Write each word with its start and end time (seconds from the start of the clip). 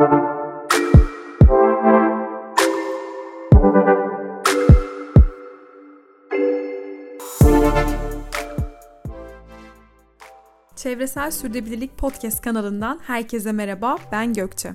Çevresel 0.00 0.20
Sürdürülebilirlik 11.30 11.98
Podcast 11.98 12.42
kanalından 12.42 13.00
herkese 13.02 13.52
merhaba, 13.52 13.96
ben 14.12 14.32
Gökçe. 14.32 14.74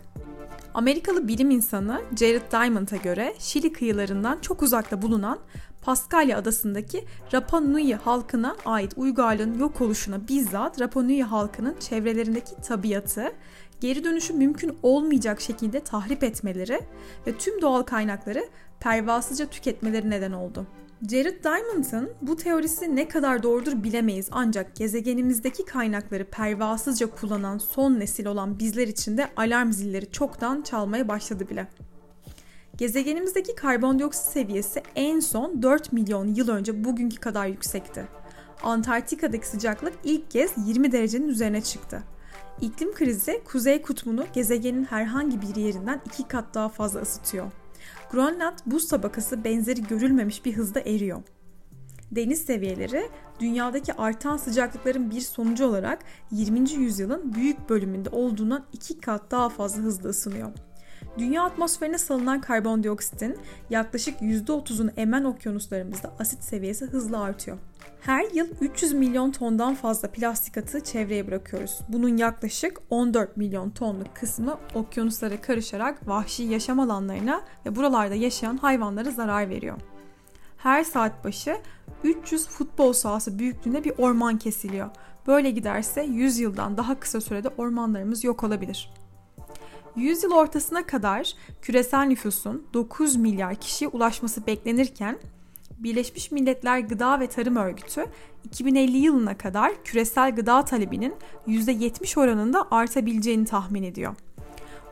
Amerikalı 0.74 1.28
bilim 1.28 1.52
insanı 1.52 2.02
Jared 2.20 2.52
Diamond'a 2.52 2.96
göre 2.96 3.36
Şili 3.40 3.74
kıyılarından 3.74 4.40
çok 4.42 4.62
uzakta 4.62 5.02
bulunan 5.02 5.40
Paskalya 5.86 6.38
adasındaki 6.38 7.06
Rapa 7.34 7.60
Nui 7.60 7.94
halkına 7.94 8.56
ait 8.66 8.94
uygarlığın 8.96 9.60
yok 9.60 9.82
oluşuna 9.82 10.28
bizzat 10.28 10.82
Rapa 10.82 11.04
Nui 11.04 11.22
halkının 11.22 11.76
çevrelerindeki 11.80 12.56
tabiatı, 12.68 13.32
geri 13.82 14.04
dönüşü 14.04 14.34
mümkün 14.34 14.78
olmayacak 14.84 15.42
şekilde 15.42 15.80
tahrip 15.80 16.24
etmeleri 16.24 16.80
ve 17.28 17.38
tüm 17.38 17.62
doğal 17.62 17.84
kaynakları 17.84 18.50
pervasızca 18.80 19.46
tüketmeleri 19.46 20.10
neden 20.10 20.32
oldu. 20.32 20.68
Jared 21.10 21.44
Diamond'ın 21.44 22.12
bu 22.22 22.36
teorisi 22.36 22.96
ne 22.96 23.08
kadar 23.08 23.44
doğrudur 23.44 23.84
bilemeyiz 23.84 24.28
ancak 24.32 24.76
gezegenimizdeki 24.76 25.66
kaynakları 25.66 26.26
pervasızca 26.26 27.10
kullanan 27.10 27.58
son 27.58 28.00
nesil 28.00 28.26
olan 28.26 28.60
bizler 28.60 28.88
için 28.88 29.18
de 29.18 29.30
alarm 29.38 29.72
zilleri 29.72 30.12
çoktan 30.12 30.62
çalmaya 30.62 31.08
başladı 31.08 31.50
bile. 31.50 31.68
Gezegenimizdeki 32.78 33.56
karbondioksit 33.56 34.26
seviyesi 34.26 34.84
en 34.96 35.20
son 35.20 35.62
4 35.62 35.94
milyon 35.94 36.36
yıl 36.36 36.50
önce 36.50 36.84
bugünkü 36.84 37.16
kadar 37.16 37.48
yüksekti. 37.48 38.06
Antarktika'daki 38.64 39.48
sıcaklık 39.48 39.94
ilk 40.04 40.32
kez 40.32 40.52
20 40.68 40.92
derecenin 40.92 41.28
üzerine 41.28 41.62
çıktı. 41.62 42.04
İklim 42.62 42.94
krizi 42.94 43.42
Kuzey 43.46 43.82
Kutbu'nu 43.82 44.26
gezegenin 44.34 44.84
herhangi 44.84 45.42
bir 45.42 45.56
yerinden 45.56 46.02
iki 46.06 46.28
kat 46.28 46.46
daha 46.54 46.70
fazla 46.70 47.00
ısıtıyor. 47.02 47.52
Grönland 48.12 48.58
buz 48.66 48.88
tabakası 48.88 49.44
benzeri 49.44 49.88
görülmemiş 49.88 50.46
bir 50.46 50.54
hızda 50.54 50.80
eriyor. 50.80 51.22
Deniz 52.12 52.42
seviyeleri 52.42 53.10
dünyadaki 53.40 53.94
artan 53.94 54.38
sıcaklıkların 54.38 55.12
bir 55.12 55.22
sonucu 55.22 55.66
olarak 55.66 56.00
20. 56.32 56.72
yüzyılın 56.72 57.34
büyük 57.34 57.70
bölümünde 57.70 58.10
olduğundan 58.10 58.66
iki 58.74 59.00
kat 59.00 59.32
daha 59.32 59.50
fazla 59.50 59.82
hızlı 59.82 60.10
ısınıyor. 60.10 60.52
Dünya 61.18 61.44
atmosferine 61.44 61.98
salınan 61.98 62.42
karbondioksitin 62.42 63.38
yaklaşık 63.70 64.22
%30'unu 64.22 64.92
emen 64.98 65.24
okyanuslarımızda 65.24 66.12
asit 66.20 66.44
seviyesi 66.44 66.86
hızla 66.86 67.22
artıyor. 67.22 67.58
Her 68.02 68.32
yıl 68.34 68.48
300 68.62 68.94
milyon 68.94 69.32
tondan 69.32 69.76
fazla 69.76 70.12
plastik 70.12 70.58
atığı 70.58 70.80
çevreye 70.80 71.28
bırakıyoruz. 71.28 71.80
Bunun 71.90 72.18
yaklaşık 72.18 72.82
14 72.90 73.38
milyon 73.38 73.70
tonluk 73.70 74.16
kısmı 74.16 74.58
okyanuslara 74.74 75.42
karışarak 75.42 76.08
vahşi 76.08 76.44
yaşam 76.44 76.80
alanlarına 76.80 77.42
ve 77.66 77.76
buralarda 77.76 78.16
yaşayan 78.16 78.58
hayvanlara 78.58 79.12
zarar 79.12 79.50
veriyor. 79.50 79.78
Her 80.58 80.84
saat 80.84 81.24
başı 81.24 81.58
300 82.04 82.48
futbol 82.48 82.94
sahası 82.94 83.40
büyüklüğünde 83.40 83.84
bir 83.84 83.94
orman 83.98 84.38
kesiliyor. 84.38 84.90
Böyle 85.28 85.52
giderse 85.52 86.02
100 86.02 86.40
yıldan 86.40 86.78
daha 86.78 87.00
kısa 87.00 87.22
sürede 87.22 87.50
ormanlarımız 87.58 88.24
yok 88.24 88.44
olabilir. 88.44 88.90
Yüzyıl 89.96 90.32
ortasına 90.32 90.86
kadar 90.86 91.34
küresel 91.62 92.06
nüfusun 92.06 92.68
9 92.74 93.16
milyar 93.16 93.56
kişiye 93.56 93.90
ulaşması 93.90 94.48
beklenirken 94.48 95.20
Birleşmiş 95.78 96.32
Milletler 96.32 96.80
Gıda 96.80 97.20
ve 97.20 97.28
Tarım 97.28 97.56
Örgütü 97.56 98.06
2050 98.44 98.98
yılına 98.98 99.38
kadar 99.38 99.84
küresel 99.84 100.36
gıda 100.36 100.66
talebinin 100.66 101.14
%70 101.48 102.20
oranında 102.20 102.68
artabileceğini 102.72 103.46
tahmin 103.46 103.84
ediyor. 103.84 104.16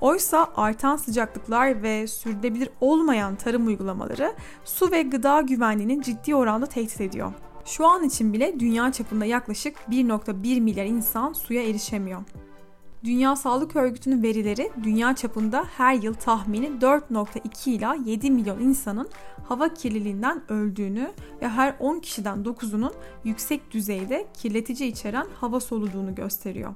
Oysa 0.02 0.52
artan 0.56 0.96
sıcaklıklar 0.96 1.84
ve 1.84 2.08
sürdürülebilir 2.08 2.70
olmayan 2.82 3.36
tarım 3.36 3.68
uygulamaları 3.68 4.34
su 4.66 4.92
ve 4.92 5.02
gıda 5.02 5.42
güvenliğinin 5.42 6.02
ciddi 6.02 6.36
oranda 6.36 6.66
tehdit 6.66 7.02
ediyor. 7.02 7.34
Şu 7.66 7.88
an 7.88 8.04
için 8.04 8.34
bile 8.34 8.60
dünya 8.60 8.92
çapında 8.92 9.26
yaklaşık 9.26 9.76
1.1 9.90 10.62
milyar 10.62 10.86
insan 10.86 11.34
suya 11.34 11.64
erişemiyor. 11.64 12.22
Dünya 13.04 13.36
Sağlık 13.36 13.76
Örgütü'nün 13.76 14.24
verileri 14.24 14.72
dünya 14.84 15.16
çapında 15.16 15.66
her 15.78 15.94
yıl 15.94 16.14
tahmini 16.14 16.68
4.2 16.68 17.70
ila 17.70 17.96
7 18.06 18.32
milyon 18.32 18.60
insanın 18.60 19.10
hava 19.50 19.74
kirliliğinden 19.74 20.52
öldüğünü 20.52 21.12
ve 21.42 21.50
her 21.50 21.76
10 21.80 22.00
kişiden 22.00 22.44
9'unun 22.44 22.94
yüksek 23.24 23.72
düzeyde 23.72 24.28
kirletici 24.34 24.90
içeren 24.90 25.28
hava 25.42 25.60
soluduğunu 25.60 26.16
gösteriyor. 26.16 26.74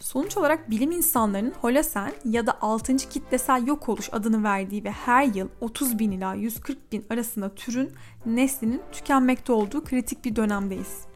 Sonuç 0.00 0.36
olarak 0.36 0.70
bilim 0.70 0.90
insanlarının 0.90 1.54
Holosen 1.60 2.12
ya 2.24 2.46
da 2.46 2.60
6. 2.60 2.96
kitlesel 2.96 3.66
yok 3.66 3.88
oluş 3.88 4.08
adını 4.12 4.44
verdiği 4.44 4.84
ve 4.84 4.90
her 4.90 5.24
yıl 5.24 5.48
30 5.60 5.98
bin 5.98 6.10
ila 6.10 6.34
140 6.34 6.92
bin 6.92 7.04
arasında 7.10 7.54
türün 7.54 7.92
neslinin 8.26 8.82
tükenmekte 8.92 9.52
olduğu 9.52 9.84
kritik 9.84 10.24
bir 10.24 10.36
dönemdeyiz. 10.36 11.11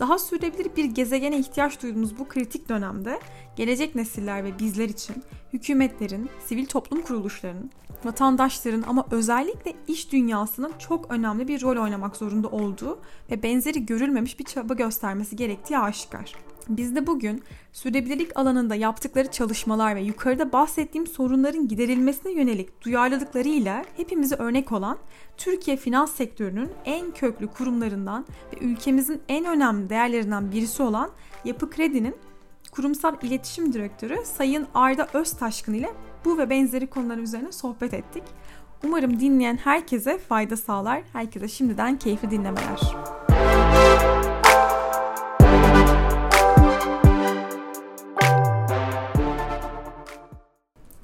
Daha 0.00 0.18
sürdürülebilir 0.18 0.76
bir 0.76 0.84
gezegene 0.84 1.38
ihtiyaç 1.38 1.82
duyduğumuz 1.82 2.18
bu 2.18 2.28
kritik 2.28 2.68
dönemde 2.68 3.20
gelecek 3.56 3.94
nesiller 3.94 4.44
ve 4.44 4.58
bizler 4.58 4.88
için 4.88 5.16
hükümetlerin, 5.52 6.30
sivil 6.46 6.66
toplum 6.66 7.02
kuruluşlarının, 7.02 7.70
vatandaşların 8.04 8.84
ama 8.86 9.06
özellikle 9.10 9.72
iş 9.88 10.12
dünyasının 10.12 10.72
çok 10.78 11.10
önemli 11.10 11.48
bir 11.48 11.62
rol 11.62 11.82
oynamak 11.82 12.16
zorunda 12.16 12.48
olduğu 12.48 13.00
ve 13.30 13.42
benzeri 13.42 13.86
görülmemiş 13.86 14.38
bir 14.38 14.44
çaba 14.44 14.74
göstermesi 14.74 15.36
gerektiği 15.36 15.78
aşikar. 15.78 16.34
Biz 16.70 16.94
de 16.94 17.06
bugün 17.06 17.42
sürdürülebilirlik 17.72 18.38
alanında 18.38 18.74
yaptıkları 18.74 19.30
çalışmalar 19.30 19.96
ve 19.96 20.00
yukarıda 20.00 20.52
bahsettiğim 20.52 21.06
sorunların 21.06 21.68
giderilmesine 21.68 22.32
yönelik 22.32 22.84
duyarlılıklarıyla 22.84 23.84
hepimize 23.96 24.34
örnek 24.34 24.72
olan 24.72 24.98
Türkiye 25.36 25.76
finans 25.76 26.12
sektörünün 26.12 26.70
en 26.84 27.10
köklü 27.10 27.46
kurumlarından 27.46 28.26
ve 28.52 28.64
ülkemizin 28.64 29.22
en 29.28 29.44
önemli 29.44 29.90
değerlerinden 29.90 30.52
birisi 30.52 30.82
olan 30.82 31.10
Yapı 31.44 31.70
Kredi'nin 31.70 32.14
kurumsal 32.72 33.14
iletişim 33.22 33.72
direktörü 33.72 34.16
Sayın 34.24 34.66
Arda 34.74 35.08
Öztaşkın 35.12 35.74
ile 35.74 35.90
bu 36.24 36.38
ve 36.38 36.50
benzeri 36.50 36.86
konular 36.86 37.18
üzerine 37.18 37.52
sohbet 37.52 37.94
ettik. 37.94 38.22
Umarım 38.84 39.20
dinleyen 39.20 39.56
herkese 39.56 40.18
fayda 40.18 40.56
sağlar. 40.56 41.02
Herkese 41.12 41.48
şimdiden 41.48 41.98
keyifli 41.98 42.30
dinlemeler. 42.30 42.80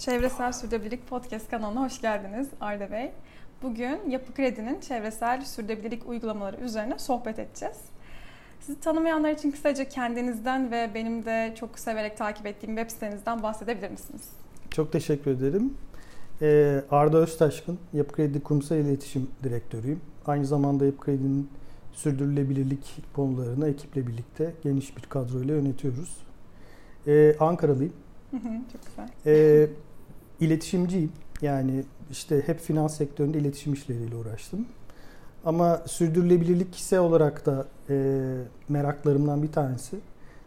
Çevresel 0.07 0.53
Sürdürülebilirlik 0.53 1.09
Podcast 1.09 1.51
kanalına 1.51 1.85
hoş 1.85 2.01
geldiniz 2.01 2.49
Arda 2.61 2.93
Bey. 2.93 3.11
Bugün 3.63 4.11
Yapı 4.11 4.35
Kredi'nin 4.35 4.81
çevresel 4.81 5.45
sürdürülebilirlik 5.45 6.09
uygulamaları 6.09 6.57
üzerine 6.57 6.99
sohbet 6.99 7.39
edeceğiz. 7.39 7.77
Sizi 8.61 8.81
tanımayanlar 8.81 9.31
için 9.31 9.51
kısaca 9.51 9.89
kendinizden 9.89 10.71
ve 10.71 10.91
benim 10.95 11.25
de 11.25 11.55
çok 11.61 11.79
severek 11.79 12.17
takip 12.17 12.47
ettiğim 12.47 12.77
web 12.77 12.91
sitenizden 12.91 13.43
bahsedebilir 13.43 13.91
misiniz? 13.91 14.23
Çok 14.71 14.93
teşekkür 14.93 15.31
ederim. 15.31 15.75
Ee, 16.43 16.83
Arda 16.91 17.19
Öztaşkın, 17.19 17.79
Yapı 17.93 18.15
Kredi 18.15 18.43
Kurumsal 18.43 18.77
İletişim 18.77 19.31
Direktörüyüm. 19.43 20.01
Aynı 20.27 20.47
zamanda 20.47 20.85
Yapı 20.87 21.01
Kredi'nin 21.01 21.51
sürdürülebilirlik 21.93 23.03
konularını 23.15 23.69
ekiple 23.69 24.07
birlikte 24.07 24.55
geniş 24.63 24.97
bir 24.97 25.03
kadroyla 25.03 25.55
yönetiyoruz. 25.55 26.17
Ee, 27.07 27.37
Ankaralıyım. 27.41 27.93
Çok 28.73 28.81
güzel. 28.87 29.09
Ee, 29.27 29.69
iletişimciyim. 30.41 31.13
Yani 31.43 31.85
işte 32.11 32.43
hep 32.47 32.61
finans 32.61 32.97
sektöründe 32.97 33.39
iletişim 33.39 33.73
işleriyle 33.73 34.17
uğraştım. 34.17 34.67
Ama 35.45 35.83
sürdürülebilirlik 35.87 36.73
kişisel 36.73 36.99
olarak 36.99 37.47
da 37.47 37.67
e, 37.91 37.95
meraklarımdan 38.69 39.43
bir 39.43 39.53
tanesi. 39.53 39.97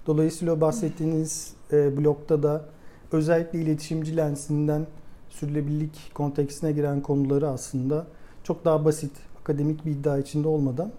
Dolayısıyla 0.07 0.61
bahsettiğiniz 0.61 1.53
e, 1.71 1.97
blokta 1.97 2.43
da 2.43 2.65
özellikle 3.11 3.59
iletişimci 3.59 4.17
lensinden 4.17 4.87
sürdürülebilirlik 5.29 6.11
kontekstine 6.13 6.71
giren 6.71 7.01
konuları 7.01 7.49
aslında 7.49 8.05
çok 8.43 8.65
daha 8.65 8.85
basit, 8.85 9.11
akademik 9.41 9.85
bir 9.85 9.91
iddia 9.91 10.17
içinde 10.17 10.47
olmadan 10.47 10.91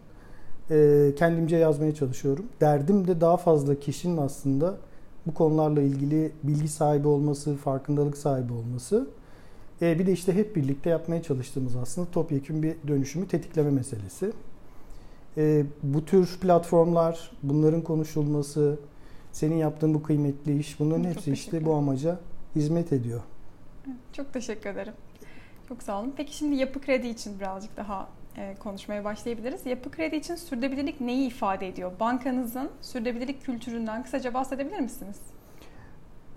e, 0.70 1.08
kendimce 1.16 1.56
yazmaya 1.56 1.94
çalışıyorum. 1.94 2.44
Derdim 2.60 3.06
de 3.06 3.20
daha 3.20 3.36
fazla 3.36 3.80
kişinin 3.80 4.16
aslında 4.16 4.76
bu 5.26 5.34
konularla 5.34 5.82
ilgili 5.82 6.32
bilgi 6.42 6.68
sahibi 6.68 7.08
olması, 7.08 7.56
farkındalık 7.56 8.16
sahibi 8.16 8.52
olması. 8.52 9.06
E, 9.82 9.98
bir 9.98 10.06
de 10.06 10.12
işte 10.12 10.34
hep 10.34 10.56
birlikte 10.56 10.90
yapmaya 10.90 11.22
çalıştığımız 11.22 11.76
aslında 11.76 12.10
topyekun 12.10 12.62
bir 12.62 12.76
dönüşümü 12.88 13.28
tetikleme 13.28 13.70
meselesi. 13.70 14.32
E, 15.36 15.64
bu 15.82 16.04
tür 16.04 16.38
platformlar, 16.40 17.30
bunların 17.42 17.82
konuşulması, 17.82 18.78
senin 19.32 19.56
yaptığın 19.56 19.94
bu 19.94 20.02
kıymetli 20.02 20.58
iş, 20.58 20.80
bunların 20.80 21.04
Çok 21.04 21.12
hepsi 21.14 21.32
işte 21.32 21.64
bu 21.64 21.74
amaca 21.74 22.18
hizmet 22.56 22.92
ediyor. 22.92 23.20
Çok 24.12 24.32
teşekkür 24.32 24.70
ederim. 24.70 24.92
Çok 25.68 25.82
sağ 25.82 26.00
olun. 26.00 26.14
Peki 26.16 26.36
şimdi 26.36 26.56
yapı 26.56 26.80
kredi 26.80 27.08
için 27.08 27.40
birazcık 27.40 27.76
daha 27.76 28.08
konuşmaya 28.58 29.04
başlayabiliriz. 29.04 29.66
Yapı 29.66 29.90
kredi 29.90 30.16
için 30.16 30.34
sürdürülebilirlik 30.34 31.00
neyi 31.00 31.28
ifade 31.28 31.68
ediyor? 31.68 31.92
Bankanızın 32.00 32.68
sürdürülebilirlik 32.80 33.44
kültüründen 33.44 34.02
kısaca 34.02 34.34
bahsedebilir 34.34 34.80
misiniz? 34.80 35.16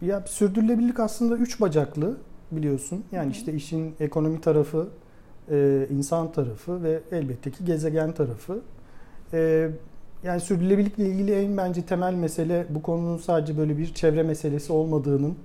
Ya 0.01 0.22
sürdürülebilirlik 0.25 1.00
aslında 1.00 1.36
üç 1.38 1.62
bacaklı 1.62 2.18
biliyorsun. 2.51 3.04
Yani 3.12 3.24
Hı-hı. 3.24 3.31
işte 3.31 3.54
işin 3.54 3.95
ekonomi 4.00 4.42
tarafı, 4.42 4.90
e, 5.51 5.88
insan 5.90 6.31
tarafı 6.31 6.84
ve 6.84 7.00
elbette 7.12 7.51
ki 7.51 7.66
gezegen 7.66 8.12
tarafı. 8.12 8.62
E, 9.34 9.69
yani 10.24 10.42
sürdürülebilirlikle 10.42 11.06
ilgili 11.06 11.34
en 11.34 11.57
bence 11.57 11.81
temel 11.81 12.13
mesele 12.13 12.66
bu 12.69 12.81
konunun 12.81 13.18
sadece 13.18 13.57
böyle 13.57 13.78
bir 13.78 13.94
çevre 13.94 14.24
meselesi 14.24 14.74
olmadığının 14.74 15.36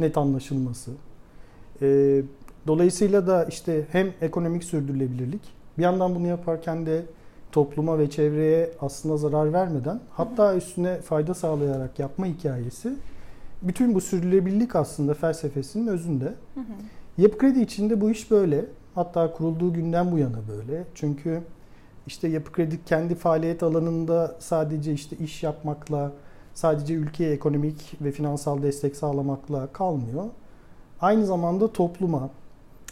net 0.00 0.18
anlaşılması. 0.18 0.90
E, 1.82 2.22
dolayısıyla 2.66 3.26
da 3.26 3.44
işte 3.44 3.86
hem 3.92 4.12
ekonomik 4.20 4.64
sürdürülebilirlik 4.64 5.61
bir 5.78 5.82
yandan 5.82 6.14
bunu 6.14 6.26
yaparken 6.26 6.86
de 6.86 7.02
topluma 7.52 7.98
ve 7.98 8.10
çevreye 8.10 8.70
aslında 8.80 9.16
zarar 9.16 9.52
vermeden 9.52 10.00
hatta 10.10 10.54
üstüne 10.54 11.00
fayda 11.00 11.34
sağlayarak 11.34 11.98
yapma 11.98 12.26
hikayesi 12.26 12.96
bütün 13.62 13.94
bu 13.94 14.00
sürdürülebilirlik 14.00 14.76
aslında 14.76 15.14
felsefesinin 15.14 15.86
özünde. 15.86 16.24
Hı 16.24 16.60
hı. 16.60 16.64
Yapı 17.18 17.38
Kredi 17.38 17.60
içinde 17.60 18.00
bu 18.00 18.10
iş 18.10 18.30
böyle. 18.30 18.64
Hatta 18.94 19.32
kurulduğu 19.32 19.72
günden 19.72 20.12
bu 20.12 20.18
yana 20.18 20.38
böyle. 20.48 20.84
Çünkü 20.94 21.42
işte 22.06 22.28
Yapı 22.28 22.52
Kredi 22.52 22.84
kendi 22.84 23.14
faaliyet 23.14 23.62
alanında 23.62 24.36
sadece 24.38 24.92
işte 24.92 25.16
iş 25.16 25.42
yapmakla, 25.42 26.12
sadece 26.54 26.94
ülkeye 26.94 27.32
ekonomik 27.32 27.96
ve 28.00 28.12
finansal 28.12 28.62
destek 28.62 28.96
sağlamakla 28.96 29.66
kalmıyor. 29.66 30.24
Aynı 31.00 31.26
zamanda 31.26 31.72
topluma, 31.72 32.30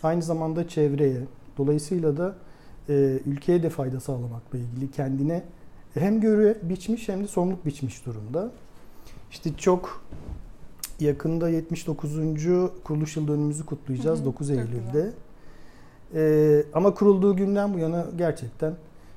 aynı 0.02 0.22
zamanda 0.22 0.68
çevreye, 0.68 1.20
dolayısıyla 1.58 2.16
da 2.16 2.34
e, 2.90 3.20
ülkeye 3.26 3.62
de 3.62 3.70
fayda 3.70 4.00
sağlamakla 4.00 4.58
ilgili 4.58 4.90
kendine 4.90 5.42
hem 5.94 6.20
göre 6.20 6.56
biçmiş 6.62 7.08
hem 7.08 7.22
de 7.22 7.26
sorumluluk 7.26 7.66
biçmiş 7.66 8.06
durumda. 8.06 8.50
İşte 9.30 9.56
çok 9.56 10.04
yakında 11.00 11.48
79. 11.48 12.18
kuruluş 12.84 13.16
yıl 13.16 13.28
dönümümüzü 13.28 13.66
kutlayacağız 13.66 14.18
hı 14.18 14.22
hı, 14.22 14.26
9 14.26 14.50
Eylül'de. 14.50 15.12
Ee, 16.14 16.64
ama 16.74 16.94
kurulduğu 16.94 17.36
günden 17.36 17.74
bu 17.74 17.78
yana 17.78 18.06
gerçekten 18.18 18.74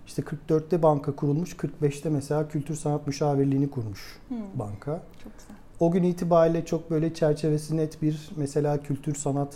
işte 0.07 0.21
44'te 0.21 0.83
banka 0.83 1.15
kurulmuş, 1.15 1.53
45'te 1.53 2.09
mesela 2.09 2.47
kültür 2.47 2.75
sanat 2.75 3.07
müşavirliğini 3.07 3.69
kurmuş 3.69 4.19
hı. 4.29 4.35
banka. 4.59 5.03
Çok 5.23 5.37
güzel. 5.37 5.55
O 5.79 5.91
gün 5.91 6.03
itibariyle 6.03 6.65
çok 6.65 6.91
böyle 6.91 7.13
çerçevesi 7.13 7.77
net 7.77 8.01
bir 8.01 8.29
mesela 8.35 8.83
kültür 8.83 9.15
sanat 9.15 9.55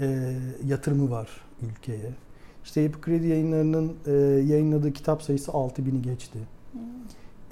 e, 0.00 0.36
yatırımı 0.64 1.10
var 1.10 1.28
ülkeye. 1.62 2.25
İşte 2.66 2.80
Yapı 2.80 3.00
Kredi 3.00 3.26
yayınlarının 3.26 3.92
e, 4.06 4.12
yayınladığı 4.52 4.92
kitap 4.92 5.22
sayısı 5.22 5.50
6000'i 5.50 6.02
geçti. 6.02 6.38
Hmm. 6.72 6.80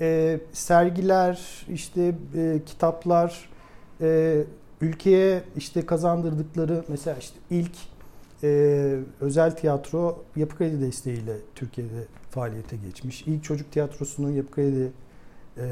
E, 0.00 0.40
sergiler, 0.52 1.66
işte 1.68 2.14
e, 2.36 2.60
kitaplar, 2.66 3.50
e, 4.00 4.40
ülkeye 4.80 5.42
işte 5.56 5.86
kazandırdıkları 5.86 6.84
mesela 6.88 7.16
işte 7.16 7.36
ilk 7.50 7.72
e, 8.42 8.98
özel 9.20 9.56
tiyatro 9.56 10.24
Yapı 10.36 10.56
Kredi 10.56 10.80
desteğiyle 10.80 11.36
Türkiye'de 11.54 12.04
faaliyete 12.30 12.76
geçmiş. 12.76 13.22
İlk 13.26 13.44
çocuk 13.44 13.72
tiyatrosunun 13.72 14.30
Yapı 14.30 14.50
Kredi 14.50 14.92
e, 15.58 15.64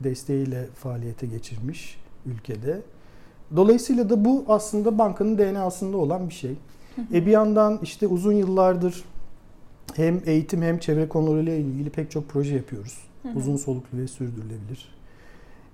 desteğiyle 0.00 0.66
faaliyete 0.74 1.26
geçirmiş 1.26 2.00
ülkede. 2.26 2.80
Dolayısıyla 3.56 4.10
da 4.10 4.24
bu 4.24 4.44
aslında 4.48 4.98
bankanın 4.98 5.38
DNA'sında 5.38 5.96
olan 5.96 6.28
bir 6.28 6.34
şey. 6.34 6.56
E 7.14 7.26
bir 7.26 7.30
yandan 7.30 7.78
işte 7.82 8.06
uzun 8.06 8.32
yıllardır 8.32 9.04
hem 9.94 10.20
eğitim 10.26 10.62
hem 10.62 10.78
çevre 10.78 11.08
konularıyla 11.08 11.52
ilgili 11.54 11.90
pek 11.90 12.10
çok 12.10 12.28
proje 12.28 12.54
yapıyoruz. 12.56 12.98
Uzun 13.34 13.56
soluklu 13.56 13.98
ve 13.98 14.08
sürdürülebilir. 14.08 14.94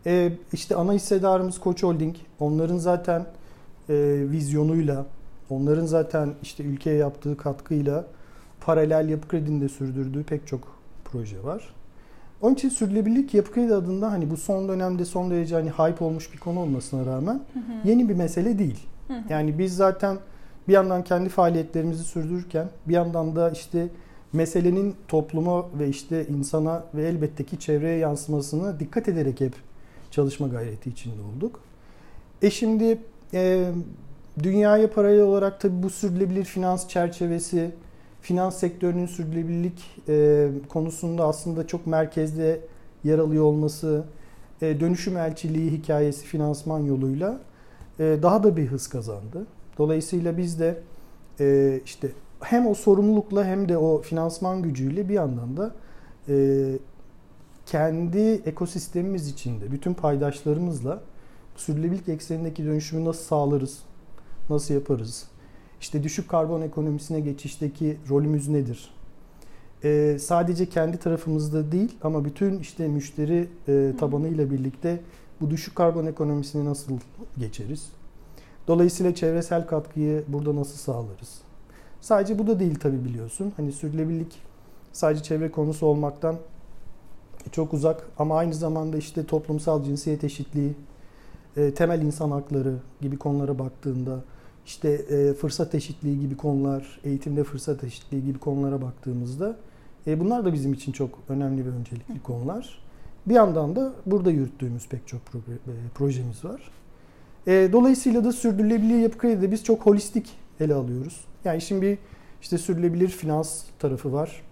E, 0.06 0.32
işte 0.52 0.74
ana 0.74 0.92
hissedarımız 0.92 1.60
Koç 1.60 1.82
Holding. 1.82 2.16
Onların 2.40 2.78
zaten 2.78 3.26
e, 3.88 3.94
vizyonuyla, 4.30 5.06
onların 5.50 5.86
zaten 5.86 6.34
işte 6.42 6.64
ülkeye 6.64 6.96
yaptığı 6.96 7.36
katkıyla 7.36 8.06
paralel 8.60 9.08
yapı 9.08 9.28
kredinde 9.28 9.68
sürdürdüğü 9.68 10.24
pek 10.24 10.46
çok 10.46 10.76
proje 11.04 11.44
var. 11.44 11.74
Onun 12.42 12.54
için 12.54 12.68
sürdürülebilirlik 12.68 13.34
yapı 13.34 13.52
kredi 13.52 13.74
adında 13.74 14.12
hani 14.12 14.30
bu 14.30 14.36
son 14.36 14.68
dönemde 14.68 15.04
son 15.04 15.30
derece 15.30 15.54
hani 15.54 15.70
hype 15.70 16.04
olmuş 16.04 16.32
bir 16.32 16.38
konu 16.38 16.60
olmasına 16.60 17.06
rağmen 17.06 17.34
hı 17.34 17.58
hı. 17.58 17.88
yeni 17.88 18.08
bir 18.08 18.14
mesele 18.14 18.58
değil. 18.58 18.86
Hı 19.08 19.14
hı. 19.14 19.22
Yani 19.28 19.58
biz 19.58 19.76
zaten 19.76 20.18
bir 20.68 20.72
yandan 20.72 21.04
kendi 21.04 21.28
faaliyetlerimizi 21.28 22.04
sürdürürken 22.04 22.68
bir 22.88 22.94
yandan 22.94 23.36
da 23.36 23.50
işte 23.50 23.88
meselenin 24.32 24.96
topluma 25.08 25.66
ve 25.78 25.88
işte 25.88 26.26
insana 26.26 26.84
ve 26.94 27.08
elbette 27.08 27.44
ki 27.44 27.58
çevreye 27.58 27.98
yansımasını 27.98 28.80
dikkat 28.80 29.08
ederek 29.08 29.40
hep 29.40 29.52
çalışma 30.10 30.48
gayreti 30.48 30.90
içinde 30.90 31.22
olduk. 31.22 31.60
E 32.42 32.50
şimdi 32.50 32.98
e, 33.34 33.70
dünyaya 34.42 34.90
paralel 34.90 35.22
olarak 35.22 35.60
tabii 35.60 35.82
bu 35.82 35.90
sürdürülebilir 35.90 36.44
finans 36.44 36.88
çerçevesi, 36.88 37.70
finans 38.20 38.56
sektörünün 38.56 39.06
sürdürülebilirlik 39.06 39.96
e, 40.08 40.48
konusunda 40.68 41.24
aslında 41.24 41.66
çok 41.66 41.86
merkezde 41.86 42.60
yer 43.04 43.18
alıyor 43.18 43.44
olması, 43.44 44.04
e, 44.62 44.80
dönüşüm 44.80 45.16
elçiliği 45.16 45.70
hikayesi 45.70 46.26
finansman 46.26 46.80
yoluyla 46.80 47.40
e, 47.98 48.18
daha 48.22 48.42
da 48.42 48.56
bir 48.56 48.66
hız 48.66 48.88
kazandı. 48.88 49.46
Dolayısıyla 49.80 50.36
biz 50.36 50.60
de 50.60 50.78
e, 51.40 51.80
işte 51.84 52.08
hem 52.40 52.66
o 52.66 52.74
sorumlulukla 52.74 53.44
hem 53.44 53.68
de 53.68 53.78
o 53.78 54.00
finansman 54.02 54.62
gücüyle 54.62 55.08
bir 55.08 55.14
yandan 55.14 55.56
da 55.56 55.74
e, 56.28 56.34
kendi 57.66 58.18
ekosistemimiz 58.18 59.28
içinde 59.28 59.72
bütün 59.72 59.94
paydaşlarımızla 59.94 61.02
sürdürülebilirlik 61.56 62.08
eksenindeki 62.08 62.64
dönüşümü 62.64 63.04
nasıl 63.04 63.22
sağlarız, 63.22 63.78
nasıl 64.50 64.74
yaparız? 64.74 65.28
İşte 65.80 66.02
düşük 66.02 66.28
karbon 66.28 66.62
ekonomisine 66.62 67.20
geçişteki 67.20 67.96
rolümüz 68.08 68.48
nedir? 68.48 68.94
Ee, 69.84 70.16
sadece 70.20 70.66
kendi 70.66 70.96
tarafımızda 70.96 71.72
değil 71.72 71.94
ama 72.02 72.24
bütün 72.24 72.58
işte 72.58 72.88
müşteri 72.88 73.48
e, 73.68 73.92
tabanıyla 73.98 74.50
birlikte 74.50 75.00
bu 75.40 75.50
düşük 75.50 75.76
karbon 75.76 76.06
ekonomisini 76.06 76.64
nasıl 76.64 76.98
geçeriz? 77.38 77.99
Dolayısıyla 78.70 79.14
çevresel 79.14 79.66
katkıyı 79.66 80.24
burada 80.28 80.56
nasıl 80.56 80.76
sağlarız? 80.76 81.38
Sadece 82.00 82.38
bu 82.38 82.46
da 82.46 82.60
değil 82.60 82.74
tabi 82.74 83.04
biliyorsun. 83.04 83.52
Hani 83.56 83.72
sürdürülebilirlik 83.72 84.42
sadece 84.92 85.22
çevre 85.22 85.50
konusu 85.50 85.86
olmaktan 85.86 86.36
çok 87.52 87.74
uzak 87.74 88.06
ama 88.18 88.38
aynı 88.38 88.54
zamanda 88.54 88.96
işte 88.96 89.26
toplumsal 89.26 89.84
cinsiyet 89.84 90.24
eşitliği, 90.24 90.74
e, 91.56 91.74
temel 91.74 92.02
insan 92.02 92.30
hakları 92.30 92.76
gibi 93.00 93.18
konulara 93.18 93.58
baktığında 93.58 94.20
işte 94.66 94.88
e, 94.88 95.34
fırsat 95.34 95.74
eşitliği 95.74 96.20
gibi 96.20 96.36
konular, 96.36 97.00
eğitimde 97.04 97.44
fırsat 97.44 97.84
eşitliği 97.84 98.24
gibi 98.24 98.38
konulara 98.38 98.82
baktığımızda 98.82 99.56
e, 100.06 100.20
bunlar 100.20 100.44
da 100.44 100.52
bizim 100.52 100.72
için 100.72 100.92
çok 100.92 101.10
önemli 101.28 101.66
ve 101.66 101.70
öncelikli 101.70 102.22
konular. 102.22 102.78
Bir 103.26 103.34
yandan 103.34 103.76
da 103.76 103.92
burada 104.06 104.30
yürüttüğümüz 104.30 104.88
pek 104.88 105.08
çok 105.08 105.20
projemiz 105.94 106.44
var. 106.44 106.79
Dolayısıyla 107.50 108.24
da 108.24 108.32
sürdürülebilir 108.32 108.98
yapı 108.98 109.18
kredide 109.18 109.52
biz 109.52 109.64
çok 109.64 109.86
holistik 109.86 110.30
ele 110.60 110.74
alıyoruz. 110.74 111.24
Yani 111.44 111.60
şimdi 111.60 111.82
bir 111.82 111.98
işte 112.42 112.58
sürdürülebilir 112.58 113.08
finans 113.08 113.62
tarafı 113.78 114.12
var 114.12 114.42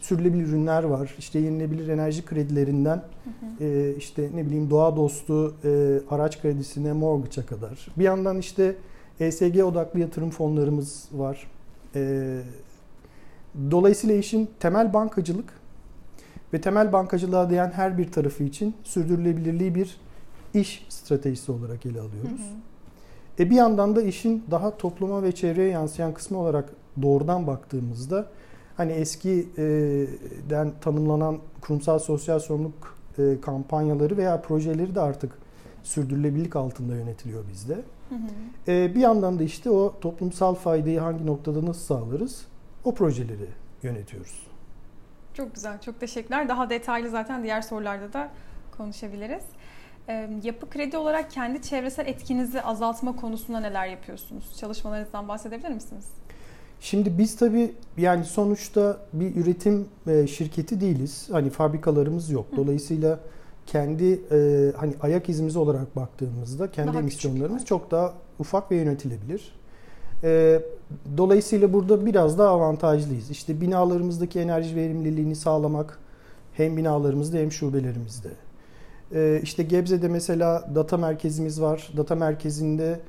sürülebilir 0.00 0.46
ürünler 0.46 0.82
var. 0.82 1.14
İşte 1.18 1.38
yenilebilir 1.38 1.88
enerji 1.88 2.24
kredilerinden 2.24 2.96
hı 2.96 3.64
hı. 3.64 3.64
E, 3.64 3.96
işte 3.96 4.30
ne 4.34 4.46
bileyim 4.46 4.70
doğa 4.70 4.96
dostu 4.96 5.54
e, 5.64 5.98
araç 6.10 6.42
kredisine 6.42 6.92
mortgage'a 6.92 7.46
kadar. 7.46 7.88
Bir 7.96 8.04
yandan 8.04 8.38
işte 8.38 8.74
ESG 9.20 9.64
odaklı 9.64 10.00
yatırım 10.00 10.30
fonlarımız 10.30 11.08
var. 11.12 11.50
E, 11.94 12.40
dolayısıyla 13.70 14.16
işin 14.16 14.50
temel 14.60 14.92
bankacılık 14.92 15.48
ve 16.52 16.60
temel 16.60 16.92
bankacılığa 16.92 17.50
değen 17.50 17.70
her 17.70 17.98
bir 17.98 18.12
tarafı 18.12 18.44
için 18.44 18.74
sürdürülebilirliği 18.84 19.74
bir 19.74 19.96
iş 20.60 20.86
stratejisi 20.88 21.52
olarak 21.52 21.86
ele 21.86 22.00
alıyoruz. 22.00 22.40
Hı 22.40 23.42
hı. 23.42 23.42
E 23.42 23.50
bir 23.50 23.56
yandan 23.56 23.96
da 23.96 24.02
işin 24.02 24.44
daha 24.50 24.76
topluma 24.76 25.22
ve 25.22 25.32
çevreye 25.32 25.68
yansıyan 25.68 26.14
kısmı 26.14 26.38
olarak 26.38 26.72
doğrudan 27.02 27.46
baktığımızda 27.46 28.26
hani 28.76 28.92
eskiden 28.92 30.72
tanımlanan 30.80 31.38
kurumsal 31.60 31.98
sosyal 31.98 32.38
sorumluluk 32.38 32.96
e, 33.18 33.40
kampanyaları 33.40 34.16
veya 34.16 34.40
projeleri 34.40 34.94
de 34.94 35.00
artık 35.00 35.32
sürdürülebilirlik 35.82 36.56
altında 36.56 36.94
yönetiliyor 36.94 37.44
bizde. 37.52 37.74
Hı 38.08 38.14
hı. 38.14 38.72
E, 38.72 38.94
bir 38.94 39.00
yandan 39.00 39.38
da 39.38 39.42
işte 39.42 39.70
o 39.70 39.94
toplumsal 40.00 40.54
faydayı 40.54 41.00
hangi 41.00 41.26
noktada 41.26 41.66
nasıl 41.66 41.80
sağlarız 41.80 42.46
o 42.84 42.94
projeleri 42.94 43.48
yönetiyoruz. 43.82 44.46
Çok 45.34 45.54
güzel, 45.54 45.80
çok 45.80 46.00
teşekkürler. 46.00 46.48
Daha 46.48 46.70
detaylı 46.70 47.10
zaten 47.10 47.42
diğer 47.42 47.62
sorularda 47.62 48.12
da 48.12 48.30
konuşabiliriz. 48.78 49.42
E, 50.08 50.28
yapı 50.42 50.70
kredi 50.70 50.96
olarak 50.96 51.30
kendi 51.30 51.62
çevresel 51.62 52.06
etkinizi 52.06 52.62
azaltma 52.62 53.16
konusunda 53.16 53.60
neler 53.60 53.86
yapıyorsunuz? 53.86 54.56
Çalışmalarınızdan 54.60 55.28
bahsedebilir 55.28 55.70
misiniz? 55.70 56.04
Şimdi 56.80 57.18
biz 57.18 57.36
tabii 57.36 57.72
yani 57.98 58.24
sonuçta 58.24 58.96
bir 59.12 59.36
üretim 59.36 59.88
e, 60.06 60.26
şirketi 60.26 60.80
değiliz. 60.80 61.28
Hani 61.32 61.50
fabrikalarımız 61.50 62.30
yok. 62.30 62.46
Dolayısıyla 62.56 63.18
kendi 63.66 64.20
e, 64.32 64.72
hani 64.76 64.94
ayak 65.00 65.28
izimiz 65.28 65.56
olarak 65.56 65.96
baktığımızda 65.96 66.70
kendi 66.70 66.92
Daha 66.92 66.98
emisyonlarımız 66.98 67.52
küçük. 67.52 67.68
çok 67.68 67.90
daha 67.90 68.14
ufak 68.38 68.70
ve 68.70 68.76
yönetilebilir. 68.76 69.52
E, 70.24 70.60
dolayısıyla 71.16 71.72
burada 71.72 72.06
biraz 72.06 72.38
daha 72.38 72.48
avantajlıyız. 72.48 73.30
İşte 73.30 73.60
binalarımızdaki 73.60 74.40
enerji 74.40 74.76
verimliliğini 74.76 75.36
sağlamak 75.36 75.98
hem 76.52 76.76
binalarımızda 76.76 77.38
hem 77.38 77.52
şubelerimizde. 77.52 78.28
E, 79.14 79.40
işte 79.42 79.62
Gebze'de 79.62 80.08
mesela 80.08 80.70
data 80.74 80.96
merkezimiz 80.96 81.60
var. 81.60 81.90
Data 81.96 82.14
merkezinde 82.14 83.00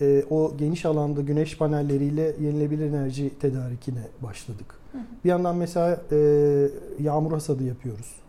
e, 0.00 0.24
o 0.30 0.56
geniş 0.56 0.84
alanda 0.84 1.20
güneş 1.20 1.58
panelleriyle 1.58 2.34
yenilebilir 2.40 2.88
enerji 2.88 3.38
tedarikine 3.38 4.02
başladık. 4.20 4.74
Hı 4.92 4.98
hı. 4.98 5.02
Bir 5.24 5.28
yandan 5.28 5.56
mesela 5.56 6.00
e, 6.12 6.16
yağmur 7.00 7.32
hasadı 7.32 7.64
yapıyoruz. 7.64 8.22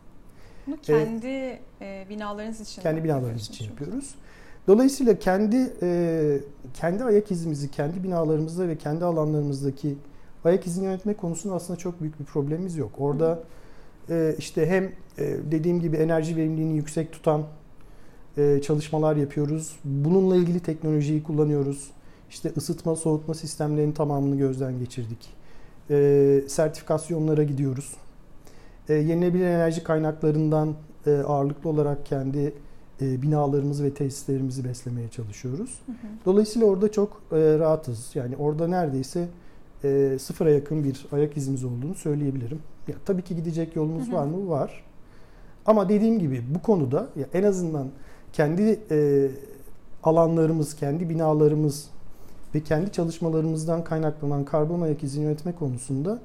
Bunu 0.67 0.77
kendi 0.81 1.59
e, 1.81 2.05
binalarınız 2.09 2.61
için 2.61 2.81
Kendi 2.81 3.03
binalarımız 3.03 3.49
için 3.49 3.65
yapıyoruz. 3.65 4.15
Dolayısıyla 4.67 5.19
kendi 5.19 5.73
e, 5.81 6.39
kendi 6.73 7.03
ayak 7.03 7.31
izimizi 7.31 7.71
kendi 7.71 8.03
binalarımızda 8.03 8.67
ve 8.67 8.77
kendi 8.77 9.05
alanlarımızdaki 9.05 9.95
ayak 10.45 10.67
izini 10.67 10.85
yönetme 10.85 11.13
konusunda 11.13 11.55
aslında 11.55 11.79
çok 11.79 12.01
büyük 12.01 12.19
bir 12.19 12.25
problemimiz 12.25 12.77
yok. 12.77 12.91
Orada 12.97 13.39
e, 14.09 14.35
işte 14.37 14.65
hem 14.65 14.83
e, 15.17 15.37
dediğim 15.51 15.81
gibi 15.81 15.97
enerji 15.97 16.35
verimliliğini 16.35 16.75
yüksek 16.75 17.11
tutan 17.11 17.43
e, 18.37 18.61
çalışmalar 18.61 19.15
yapıyoruz. 19.15 19.75
Bununla 19.83 20.35
ilgili 20.35 20.59
teknolojiyi 20.59 21.23
kullanıyoruz. 21.23 21.91
İşte 22.29 22.51
ısıtma, 22.57 22.95
soğutma 22.95 23.33
sistemlerinin 23.33 23.91
tamamını 23.91 24.37
gözden 24.37 24.79
geçirdik. 24.79 25.29
E, 25.89 26.41
sertifikasyonlara 26.47 27.43
gidiyoruz. 27.43 27.93
E, 28.89 28.93
yenilebilir 28.93 29.45
enerji 29.45 29.83
kaynaklarından 29.83 30.75
e, 31.07 31.11
ağırlıklı 31.11 31.69
olarak 31.69 32.05
kendi 32.05 32.53
e, 33.01 33.21
binalarımızı 33.21 33.83
ve 33.83 33.93
tesislerimizi 33.93 34.63
beslemeye 34.63 35.09
çalışıyoruz. 35.09 35.79
Hı 35.85 35.91
hı. 35.91 35.95
Dolayısıyla 36.25 36.67
orada 36.67 36.91
çok 36.91 37.21
e, 37.31 37.59
rahatız. 37.59 38.11
Yani 38.15 38.35
orada 38.37 38.67
neredeyse 38.67 39.27
e, 39.83 40.17
sıfıra 40.19 40.49
yakın 40.49 40.83
bir 40.83 41.05
ayak 41.11 41.37
izimiz 41.37 41.63
olduğunu 41.63 41.95
söyleyebilirim. 41.95 42.59
Ya, 42.87 42.95
tabii 43.05 43.21
ki 43.21 43.35
gidecek 43.35 43.75
yolumuz 43.75 44.07
Hı 44.07 44.11
hı. 44.11 44.15
var 44.15 44.25
mı? 44.25 44.49
Var. 44.49 44.83
Ama 45.65 45.89
dediğim 45.89 46.19
gibi 46.19 46.43
bu 46.55 46.61
konuda 46.61 47.07
ya 47.15 47.25
en 47.33 47.43
azından 47.43 47.87
kendi 48.33 48.79
e, 48.91 49.27
alanlarımız, 50.03 50.75
kendi 50.75 51.09
binalarımız 51.09 51.89
ve 52.55 52.59
kendi 52.63 52.91
çalışmalarımızdan 52.91 53.83
kaynaklanan 53.83 54.45
karbon 54.45 54.81
ayak 54.81 55.03
izini 55.03 55.23
yönetme 55.23 55.51
konusunda 55.55 56.19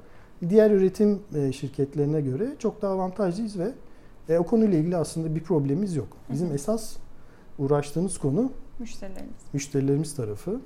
diğer 0.49 0.71
üretim 0.71 1.19
e, 1.35 1.51
şirketlerine 1.51 2.21
göre 2.21 2.55
çok 2.59 2.81
daha 2.81 2.93
avantajlıyız 2.93 3.59
ve 3.59 3.71
e, 4.29 4.37
o 4.37 4.43
konuyla 4.43 4.77
ilgili 4.77 4.97
aslında 4.97 5.35
bir 5.35 5.43
problemimiz 5.43 5.95
yok. 5.95 6.07
Bizim 6.31 6.47
Hı 6.47 6.51
hı. 6.51 6.55
esas 6.55 6.95
uğraştığımız 7.59 8.17
konu 8.17 8.51
Müşterileriniz. 8.79 9.33
müşterilerimiz 9.53 10.15
tarafı. 10.15 10.59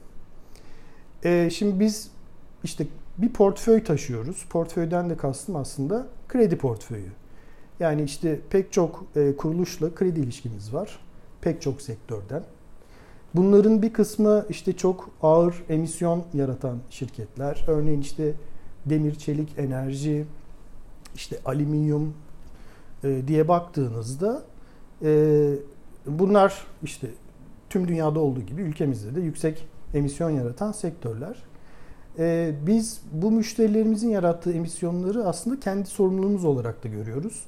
E, 1.23 1.49
şimdi 1.49 1.79
biz 1.79 2.11
işte 2.63 2.87
bir 3.17 3.29
portföy 3.33 3.83
taşıyoruz. 3.83 4.45
Portföyden 4.49 5.09
de 5.09 5.17
kastım 5.17 5.55
aslında 5.55 6.07
kredi 6.27 6.57
portföyü. 6.57 7.11
Yani 7.79 8.03
işte 8.03 8.39
pek 8.49 8.73
çok 8.73 9.05
e, 9.15 9.35
kuruluşla 9.35 9.95
kredi 9.95 10.19
ilişkimiz 10.19 10.73
var. 10.73 10.99
Pek 11.41 11.61
çok 11.61 11.81
sektörden. 11.81 12.43
Bunların 13.35 13.81
bir 13.81 13.93
kısmı 13.93 14.45
işte 14.49 14.73
çok 14.73 15.09
ağır 15.21 15.63
emisyon 15.69 16.23
yaratan 16.33 16.77
şirketler. 16.89 17.65
Örneğin 17.67 18.01
işte 18.01 18.33
demir, 18.85 19.15
çelik, 19.15 19.59
enerji, 19.59 20.25
işte 21.15 21.39
alüminyum 21.45 22.13
e, 23.03 23.21
diye 23.27 23.47
baktığınızda 23.47 24.43
e, 25.03 25.53
bunlar 26.05 26.67
işte 26.83 27.07
tüm 27.69 27.87
dünyada 27.87 28.19
olduğu 28.19 28.41
gibi 28.41 28.61
ülkemizde 28.61 29.15
de 29.15 29.21
yüksek 29.21 29.67
emisyon 29.93 30.29
yaratan 30.29 30.71
sektörler. 30.71 31.43
E, 32.19 32.53
biz 32.67 33.01
bu 33.11 33.31
müşterilerimizin 33.31 34.09
yarattığı 34.09 34.51
emisyonları 34.51 35.25
aslında 35.25 35.59
kendi 35.59 35.89
sorumluluğumuz 35.89 36.45
olarak 36.45 36.83
da 36.83 36.87
görüyoruz. 36.87 37.43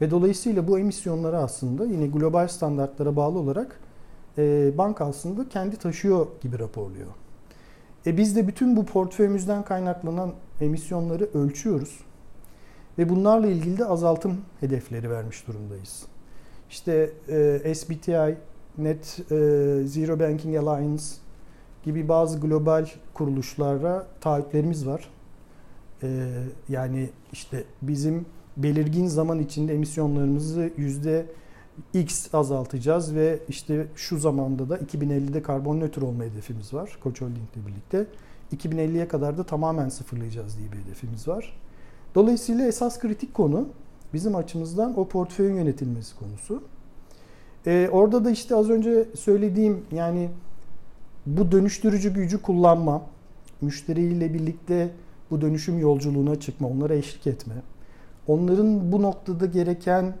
Ve 0.00 0.10
dolayısıyla 0.10 0.68
bu 0.68 0.78
emisyonları 0.78 1.38
aslında 1.38 1.84
yine 1.84 2.06
global 2.06 2.48
standartlara 2.48 3.16
bağlı 3.16 3.38
olarak 3.38 3.80
e, 4.38 4.72
banka 4.78 5.04
aslında 5.04 5.48
kendi 5.48 5.76
taşıyor 5.76 6.26
gibi 6.40 6.58
raporluyor. 6.58 7.10
E 8.06 8.16
biz 8.16 8.36
de 8.36 8.48
bütün 8.48 8.76
bu 8.76 8.86
portföyümüzden 8.86 9.64
kaynaklanan 9.64 10.32
emisyonları 10.60 11.28
ölçüyoruz. 11.34 12.00
Ve 12.98 13.08
bunlarla 13.08 13.46
ilgili 13.46 13.78
de 13.78 13.84
azaltım 13.84 14.40
hedefleri 14.60 15.10
vermiş 15.10 15.46
durumdayız. 15.46 16.02
İşte 16.70 17.10
e, 17.64 17.74
SBTI, 17.74 18.36
Net 18.78 19.18
e, 19.30 19.34
Zero 19.86 20.20
Banking 20.20 20.56
Alliance 20.56 21.04
gibi 21.84 22.08
bazı 22.08 22.40
global 22.40 22.86
kuruluşlara 23.14 24.06
taahhütlerimiz 24.20 24.86
var. 24.86 25.08
E, 26.02 26.28
yani 26.68 27.10
işte 27.32 27.64
bizim 27.82 28.26
belirgin 28.56 29.06
zaman 29.06 29.38
içinde 29.38 29.74
emisyonlarımızı 29.74 30.70
yüzde 30.76 31.26
X 31.94 32.34
azaltacağız 32.34 33.14
ve 33.14 33.38
işte 33.48 33.86
şu 33.96 34.18
zamanda 34.18 34.68
da 34.68 34.78
2050'de 34.78 35.42
karbon 35.42 35.80
nötr 35.80 36.02
olma 36.02 36.24
hedefimiz 36.24 36.74
var 36.74 36.98
Koç 37.02 37.20
Holding 37.20 37.36
ile 37.56 37.66
birlikte. 37.66 38.06
2050'ye 38.56 39.08
kadar 39.08 39.38
da 39.38 39.44
tamamen 39.44 39.88
sıfırlayacağız 39.88 40.58
diye 40.58 40.72
bir 40.72 40.76
hedefimiz 40.76 41.28
var. 41.28 41.56
Dolayısıyla 42.14 42.66
esas 42.66 42.98
kritik 42.98 43.34
konu 43.34 43.68
bizim 44.12 44.36
açımızdan 44.36 44.98
o 44.98 45.08
portföyün 45.08 45.54
yönetilmesi 45.54 46.16
konusu. 46.16 46.62
Ee, 47.66 47.88
orada 47.92 48.24
da 48.24 48.30
işte 48.30 48.56
az 48.56 48.70
önce 48.70 49.04
söylediğim 49.14 49.82
yani 49.92 50.28
bu 51.26 51.52
dönüştürücü 51.52 52.14
gücü 52.14 52.42
kullanma, 52.42 53.02
müşteriyle 53.60 54.34
birlikte 54.34 54.90
bu 55.30 55.40
dönüşüm 55.40 55.78
yolculuğuna 55.78 56.40
çıkma, 56.40 56.68
onlara 56.68 56.94
eşlik 56.94 57.26
etme, 57.26 57.54
onların 58.26 58.92
bu 58.92 59.02
noktada 59.02 59.46
gereken 59.46 60.14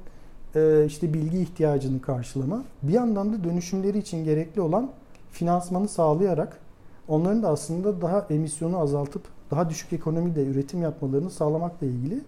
e, 0.54 0.84
işte 0.86 1.14
bilgi 1.14 1.38
ihtiyacını 1.38 2.00
karşılama, 2.00 2.64
bir 2.82 2.92
yandan 2.92 3.32
da 3.32 3.44
dönüşümleri 3.44 3.98
için 3.98 4.24
gerekli 4.24 4.60
olan 4.60 4.90
finansmanı 5.32 5.88
sağlayarak 5.88 6.58
onların 7.08 7.42
da 7.42 7.48
aslında 7.48 8.02
daha 8.02 8.26
emisyonu 8.30 8.78
azaltıp 8.78 9.22
daha 9.50 9.70
düşük 9.70 9.92
ekonomide 9.92 10.46
üretim 10.46 10.82
yapmalarını 10.82 11.30
sağlamakla 11.30 11.86
ilgili 11.86 12.20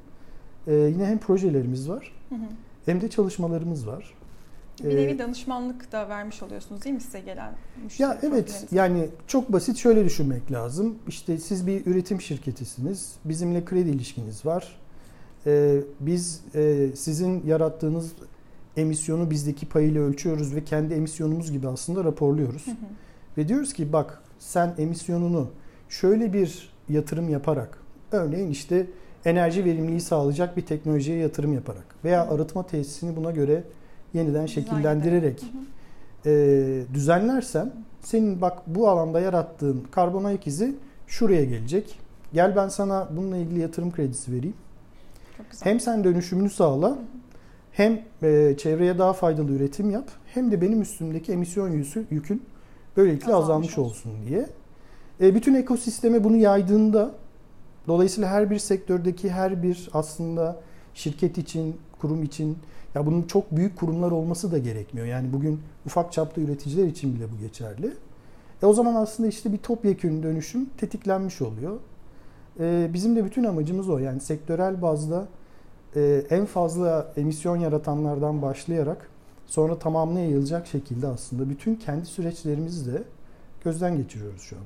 e, 0.67 0.75
yine 0.75 1.07
hem 1.07 1.19
projelerimiz 1.19 1.89
var 1.89 2.13
Hı 2.29 2.35
hı. 2.35 2.39
hem 2.87 3.01
de 3.01 3.11
çalışmalarımız 3.11 3.87
var. 3.87 4.15
Bir 4.85 4.91
Ee, 4.91 4.97
nevi 4.97 5.19
danışmanlık 5.19 5.93
da 5.93 6.09
vermiş 6.09 6.43
oluyorsunuz 6.43 6.85
değil 6.85 6.95
mi 6.95 7.01
size 7.01 7.21
gelen 7.21 7.53
müşteri 7.85 8.09
Ya 8.09 8.19
evet 8.23 8.65
yani 8.73 9.09
çok 9.27 9.53
basit 9.53 9.77
şöyle 9.77 10.05
düşünmek 10.05 10.53
lazım. 10.53 10.99
İşte 11.09 11.39
siz 11.39 11.67
bir 11.67 11.87
üretim 11.87 12.21
şirketisiniz. 12.21 13.13
Bizimle 13.25 13.65
kredi 13.65 13.91
ilişkiniz 13.91 14.47
var. 14.47 14.77
Ee, 15.47 15.81
biz 16.01 16.41
e, 16.55 16.89
sizin 16.95 17.47
yarattığınız 17.47 18.13
emisyonu 18.77 19.31
bizdeki 19.31 19.67
payıyla 19.67 20.01
ölçüyoruz 20.03 20.55
ve 20.55 20.65
kendi 20.65 20.95
emisyonumuz 20.95 21.53
gibi 21.53 21.69
aslında 21.69 22.05
raporluyoruz. 22.05 22.67
Hı 22.67 22.71
hı. 22.71 22.75
Ve 23.39 23.49
diyoruz 23.49 23.73
ki 23.73 23.93
bak 23.93 24.23
sen 24.39 24.75
emisyonunu 24.79 25.49
şöyle 25.89 26.33
bir 26.33 26.69
yatırım 26.89 27.29
yaparak 27.29 27.79
örneğin 28.13 28.51
işte 28.51 28.87
enerji 29.25 29.65
verimliliği 29.65 30.01
sağlayacak 30.01 30.57
bir 30.57 30.67
teknolojiye 30.67 31.19
yatırım 31.19 31.53
yaparak 31.53 31.85
veya 32.05 32.29
arıtma 32.29 32.67
tesisini 32.67 33.17
buna 33.17 33.31
göre 33.31 33.65
yeniden 34.17 34.47
şekillendirerek. 34.47 35.43
Hı 35.43 35.47
hı. 36.29 36.31
e, 36.31 36.95
düzenlersen 36.95 37.73
senin 38.01 38.41
bak 38.41 38.59
bu 38.67 38.89
alanda 38.89 39.21
yarattığın 39.21 39.85
karbon 39.91 40.25
ayak 40.25 40.47
izi 40.47 40.75
şuraya 41.07 41.45
gelecek. 41.45 41.99
Gel 42.33 42.57
ben 42.57 42.69
sana 42.69 43.09
bununla 43.17 43.37
ilgili 43.37 43.61
yatırım 43.61 43.93
kredisi 43.93 44.33
vereyim. 44.33 44.57
Çok 45.37 45.51
güzel. 45.51 45.71
Hem 45.71 45.81
sen 45.81 46.05
dönüşümünü 46.05 46.51
sağla 46.51 46.99
hem 47.73 48.03
e, 48.23 48.55
çevreye 48.59 48.99
daha 48.99 49.13
faydalı 49.13 49.53
üretim 49.53 49.91
yap 49.91 50.09
hem 50.35 50.51
de 50.51 50.61
benim 50.61 50.83
üstümdeki 50.83 51.33
emisyon 51.33 51.69
yüzü, 51.69 52.07
yükün 52.11 52.43
böylelikle 52.97 53.35
Azalmış 53.35 53.45
azalmış 53.45 53.79
olsun 53.79 54.13
diye. 54.29 54.47
E, 55.21 55.35
bütün 55.35 55.55
ekosisteme 55.55 56.25
bunu 56.25 56.37
yaydığında 56.37 57.11
dolayısıyla 57.89 58.31
her 58.31 58.51
bir 58.51 58.59
sektördeki 58.59 59.31
her 59.31 59.63
bir 59.63 59.89
aslında 59.93 60.61
şirket 60.95 61.39
için, 61.39 61.77
kurum 62.01 62.23
için 62.23 62.59
ya 62.97 63.07
bunun 63.07 63.23
çok 63.23 63.57
büyük 63.57 63.77
kurumlar 63.77 64.11
olması 64.11 64.53
da 64.53 64.59
gerekmiyor. 64.59 65.07
Yani 65.07 65.33
bugün 65.33 65.61
ufak 65.87 66.13
çapta 66.13 66.41
üreticiler 66.41 66.87
için 66.87 67.15
bile 67.15 67.25
bu 67.33 67.39
geçerli. 67.39 67.93
E 68.63 68.67
o 68.67 68.73
zaman 68.73 68.95
aslında 68.95 69.29
işte 69.29 69.53
bir 69.53 69.59
topyekün 69.59 70.23
dönüşüm 70.23 70.65
tetiklenmiş 70.65 71.43
oluyor. 71.43 71.77
E, 72.61 72.91
bizim 72.93 73.17
de 73.17 73.25
bütün 73.25 73.45
amacımız 73.45 73.89
o. 73.89 73.99
Yani 73.99 74.21
sektörel 74.21 74.83
bazda 74.83 75.29
e, 75.97 76.23
en 76.31 76.47
fazla 76.47 77.13
emisyon 77.17 77.57
yaratanlardan 77.57 78.43
başlayarak 78.43 79.11
sonra 79.47 79.79
tamamına 79.79 80.21
yayılacak 80.21 80.67
şekilde 80.67 81.07
aslında 81.07 81.51
bütün 81.51 81.75
kendi 81.75 82.07
süreçlerimizi 82.07 82.93
de 82.93 83.03
gözden 83.65 83.97
geçiriyoruz 83.97 84.43
şu 84.43 84.57
an. 84.57 84.63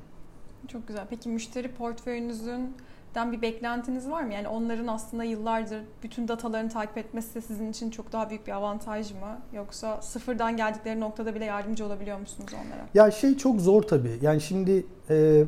Çok 0.68 0.88
güzel. 0.88 1.06
Peki 1.10 1.28
müşteri 1.28 1.68
portföyünüzün 1.68 2.74
den 3.14 3.32
bir 3.32 3.42
beklentiniz 3.42 4.10
var 4.10 4.22
mı? 4.22 4.34
Yani 4.34 4.48
onların 4.48 4.86
aslında 4.86 5.24
yıllardır 5.24 5.80
bütün 6.02 6.28
datalarını 6.28 6.70
takip 6.70 6.98
etmesi 6.98 7.34
de 7.34 7.40
sizin 7.40 7.70
için 7.70 7.90
çok 7.90 8.12
daha 8.12 8.30
büyük 8.30 8.46
bir 8.46 8.52
avantaj 8.52 9.12
mı? 9.12 9.40
Yoksa 9.52 10.02
sıfırdan 10.02 10.56
geldikleri 10.56 11.00
noktada 11.00 11.34
bile 11.34 11.44
yardımcı 11.44 11.86
olabiliyor 11.86 12.18
musunuz 12.18 12.50
onlara? 12.54 12.86
Ya 12.94 13.10
şey 13.10 13.36
çok 13.36 13.60
zor 13.60 13.82
tabii. 13.82 14.18
Yani 14.22 14.40
şimdi 14.40 14.86
e, 15.10 15.44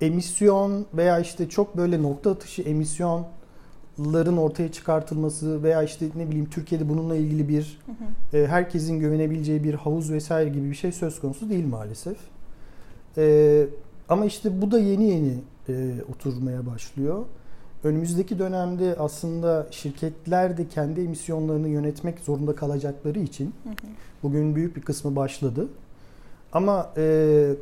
emisyon 0.00 0.86
veya 0.94 1.18
işte 1.18 1.48
çok 1.48 1.76
böyle 1.76 2.02
nokta 2.02 2.30
atışı 2.30 2.62
emisyonların 2.62 4.36
ortaya 4.36 4.72
çıkartılması 4.72 5.62
veya 5.62 5.82
işte 5.82 6.06
ne 6.16 6.28
bileyim 6.28 6.50
Türkiye'de 6.50 6.88
bununla 6.88 7.16
ilgili 7.16 7.48
bir 7.48 7.78
hı 7.86 7.92
hı. 7.92 8.42
E, 8.42 8.46
herkesin 8.46 8.98
güvenebileceği 8.98 9.64
bir 9.64 9.74
havuz 9.74 10.12
vesaire 10.12 10.50
gibi 10.50 10.70
bir 10.70 10.74
şey 10.74 10.92
söz 10.92 11.20
konusu 11.20 11.50
değil 11.50 11.66
maalesef. 11.66 12.16
E, 13.16 13.66
ama 14.08 14.24
işte 14.24 14.62
bu 14.62 14.70
da 14.70 14.78
yeni 14.78 15.08
yeni 15.08 15.34
e, 15.68 15.94
oturmaya 16.12 16.66
başlıyor. 16.66 17.24
Önümüzdeki 17.84 18.38
dönemde 18.38 18.96
aslında 18.98 19.66
şirketler 19.70 20.56
de 20.56 20.68
kendi 20.68 21.00
emisyonlarını 21.00 21.68
yönetmek 21.68 22.20
zorunda 22.20 22.54
kalacakları 22.54 23.18
için 23.18 23.54
hı 23.64 23.70
hı. 23.70 23.74
bugün 24.22 24.56
büyük 24.56 24.76
bir 24.76 24.82
kısmı 24.82 25.16
başladı. 25.16 25.68
Ama 26.52 26.90
e, 26.96 27.52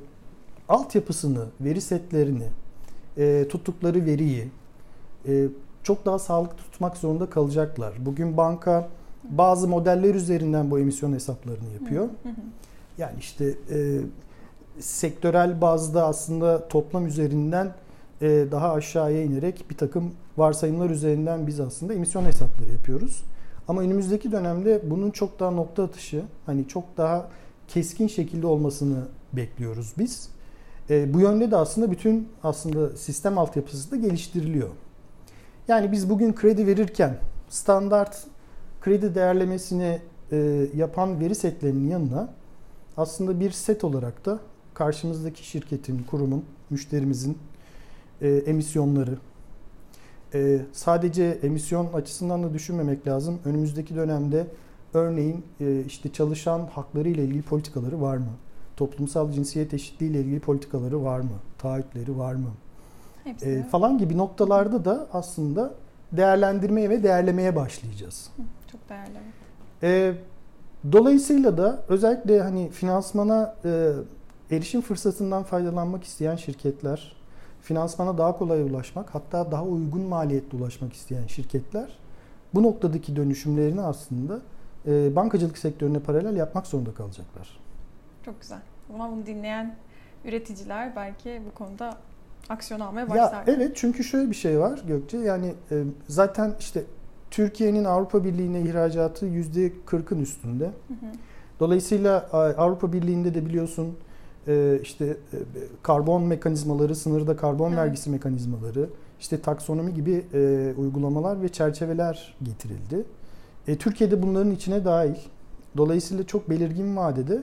altyapısını, 0.68 1.44
veri 1.60 1.80
setlerini, 1.80 2.48
e, 3.16 3.46
tuttukları 3.48 4.06
veriyi 4.06 4.48
e, 5.28 5.48
çok 5.82 6.06
daha 6.06 6.18
sağlıklı 6.18 6.56
tutmak 6.56 6.96
zorunda 6.96 7.30
kalacaklar. 7.30 7.94
Bugün 8.06 8.36
banka 8.36 8.88
bazı 9.24 9.68
modeller 9.68 10.14
üzerinden 10.14 10.70
bu 10.70 10.78
emisyon 10.78 11.12
hesaplarını 11.12 11.72
yapıyor. 11.80 12.04
Hı 12.04 12.28
hı. 12.28 12.32
Yani 12.98 13.14
işte 13.18 13.54
e, 13.70 14.00
sektörel 14.80 15.60
bazda 15.60 16.06
aslında 16.06 16.68
toplam 16.68 17.06
üzerinden 17.06 17.72
daha 18.20 18.72
aşağıya 18.72 19.22
inerek 19.22 19.64
bir 19.70 19.76
takım 19.76 20.12
varsayımlar 20.36 20.90
üzerinden 20.90 21.46
biz 21.46 21.60
aslında 21.60 21.94
emisyon 21.94 22.24
hesapları 22.24 22.72
yapıyoruz. 22.72 23.24
Ama 23.68 23.80
önümüzdeki 23.80 24.32
dönemde 24.32 24.80
bunun 24.84 25.10
çok 25.10 25.40
daha 25.40 25.50
nokta 25.50 25.82
atışı, 25.84 26.22
hani 26.46 26.68
çok 26.68 26.84
daha 26.96 27.28
keskin 27.68 28.06
şekilde 28.06 28.46
olmasını 28.46 28.98
bekliyoruz 29.32 29.92
biz. 29.98 30.28
E, 30.90 31.14
bu 31.14 31.20
yönde 31.20 31.50
de 31.50 31.56
aslında 31.56 31.90
bütün 31.90 32.28
aslında 32.42 32.96
sistem 32.96 33.38
altyapısı 33.38 33.90
da 33.90 33.96
geliştiriliyor. 33.96 34.68
Yani 35.68 35.92
biz 35.92 36.10
bugün 36.10 36.34
kredi 36.34 36.66
verirken 36.66 37.16
standart 37.48 38.26
kredi 38.80 39.14
değerlemesini 39.14 40.00
e, 40.32 40.66
yapan 40.76 41.20
veri 41.20 41.34
setlerinin 41.34 41.90
yanına 41.90 42.28
aslında 42.96 43.40
bir 43.40 43.50
set 43.50 43.84
olarak 43.84 44.26
da 44.26 44.38
karşımızdaki 44.74 45.46
şirketin, 45.46 46.02
kurumun, 46.10 46.44
müşterimizin 46.70 47.38
e, 48.22 48.28
emisyonları. 48.28 49.18
E, 50.34 50.60
sadece 50.72 51.38
emisyon 51.42 51.92
açısından 51.92 52.42
da 52.42 52.54
düşünmemek 52.54 53.06
lazım. 53.06 53.38
Önümüzdeki 53.44 53.96
dönemde 53.96 54.46
örneğin 54.94 55.44
e, 55.60 55.80
işte 55.86 56.12
çalışan 56.12 56.66
hakları 56.72 57.08
ile 57.08 57.24
ilgili 57.24 57.42
politikaları 57.42 58.00
var 58.00 58.16
mı? 58.16 58.32
Toplumsal 58.76 59.32
cinsiyet 59.32 59.74
eşitliği 59.74 60.10
ile 60.10 60.20
ilgili 60.20 60.40
politikaları 60.40 61.04
var 61.04 61.20
mı? 61.20 61.38
Taahhütleri 61.58 62.18
var 62.18 62.34
mı? 62.34 62.50
E, 63.42 63.62
falan 63.62 63.98
gibi 63.98 64.18
noktalarda 64.18 64.84
da 64.84 65.08
aslında 65.12 65.74
değerlendirmeye 66.12 66.90
ve 66.90 67.02
değerlemeye 67.02 67.56
başlayacağız. 67.56 68.30
Çok 68.72 68.80
değerli. 68.88 69.18
E, 69.82 70.14
dolayısıyla 70.92 71.58
da 71.58 71.84
özellikle 71.88 72.40
hani 72.40 72.70
finansmana 72.70 73.54
e, 73.64 73.92
erişim 74.50 74.80
fırsatından 74.80 75.42
faydalanmak 75.42 76.04
isteyen 76.04 76.36
şirketler, 76.36 77.16
finansmana 77.62 78.18
daha 78.18 78.38
kolay 78.38 78.62
ulaşmak, 78.62 79.14
hatta 79.14 79.52
daha 79.52 79.64
uygun 79.64 80.02
maliyetli 80.02 80.58
ulaşmak 80.58 80.92
isteyen 80.92 81.26
şirketler 81.26 81.98
bu 82.54 82.62
noktadaki 82.62 83.16
dönüşümlerini 83.16 83.80
aslında 83.80 84.40
e, 84.86 85.16
bankacılık 85.16 85.58
sektörüne 85.58 85.98
paralel 85.98 86.36
yapmak 86.36 86.66
zorunda 86.66 86.94
kalacaklar. 86.94 87.60
Çok 88.24 88.40
güzel. 88.40 88.60
Ama 88.94 89.10
bunu 89.10 89.26
dinleyen 89.26 89.76
üreticiler 90.24 90.96
belki 90.96 91.42
bu 91.46 91.54
konuda 91.54 91.96
aksiyon 92.48 92.80
almaya 92.80 93.08
başlar. 93.08 93.32
Ya 93.32 93.44
evet 93.46 93.72
çünkü 93.74 94.04
şöyle 94.04 94.30
bir 94.30 94.36
şey 94.36 94.60
var 94.60 94.82
Gökçe 94.86 95.18
yani 95.18 95.54
e, 95.70 95.84
zaten 96.08 96.54
işte 96.60 96.84
Türkiye'nin 97.30 97.84
Avrupa 97.84 98.24
Birliği'ne 98.24 98.60
ihracatı 98.60 99.26
%40'ın 99.26 100.20
üstünde. 100.20 100.64
Hı 100.64 100.94
hı. 100.94 101.12
Dolayısıyla 101.60 102.28
Avrupa 102.32 102.92
Birliği'nde 102.92 103.34
de 103.34 103.46
biliyorsun 103.46 103.98
e, 104.48 104.78
işte 104.82 105.04
e, 105.06 105.36
karbon 105.82 106.22
mekanizmaları, 106.22 106.94
sınırda 106.94 107.36
karbon 107.36 107.68
evet. 107.68 107.78
vergisi 107.78 108.10
mekanizmaları, 108.10 108.88
işte 109.20 109.40
taksonomi 109.40 109.94
gibi 109.94 110.24
e, 110.34 110.72
uygulamalar 110.76 111.42
ve 111.42 111.48
çerçeveler 111.48 112.36
getirildi. 112.42 113.04
E, 113.68 113.76
Türkiye'de 113.76 114.22
bunların 114.22 114.50
içine 114.50 114.84
dahil. 114.84 115.16
Dolayısıyla 115.76 116.26
çok 116.26 116.50
belirgin 116.50 116.96
vadede 116.96 117.42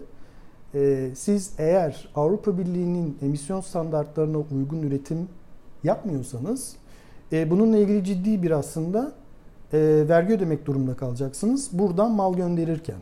e, 0.75 1.09
siz 1.15 1.53
eğer 1.57 2.09
Avrupa 2.15 2.57
Birliği'nin 2.57 3.17
emisyon 3.21 3.61
standartlarına 3.61 4.37
uygun 4.37 4.81
üretim 4.81 5.27
yapmıyorsanız 5.83 6.75
e, 7.31 7.51
bununla 7.51 7.77
ilgili 7.77 8.03
ciddi 8.03 8.43
bir 8.43 8.51
aslında 8.51 9.11
e, 9.73 10.05
vergi 10.09 10.33
ödemek 10.33 10.65
durumunda 10.65 10.93
kalacaksınız. 10.93 11.69
Buradan 11.71 12.11
mal 12.11 12.33
gönderirken. 12.33 12.97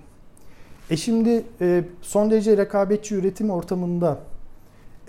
E 0.89 0.98
şimdi 0.98 1.43
e, 1.62 1.84
son 2.02 2.32
derece 2.32 2.58
rekabetçi 2.58 3.15
üretim 3.15 3.50
ortamında 3.50 4.19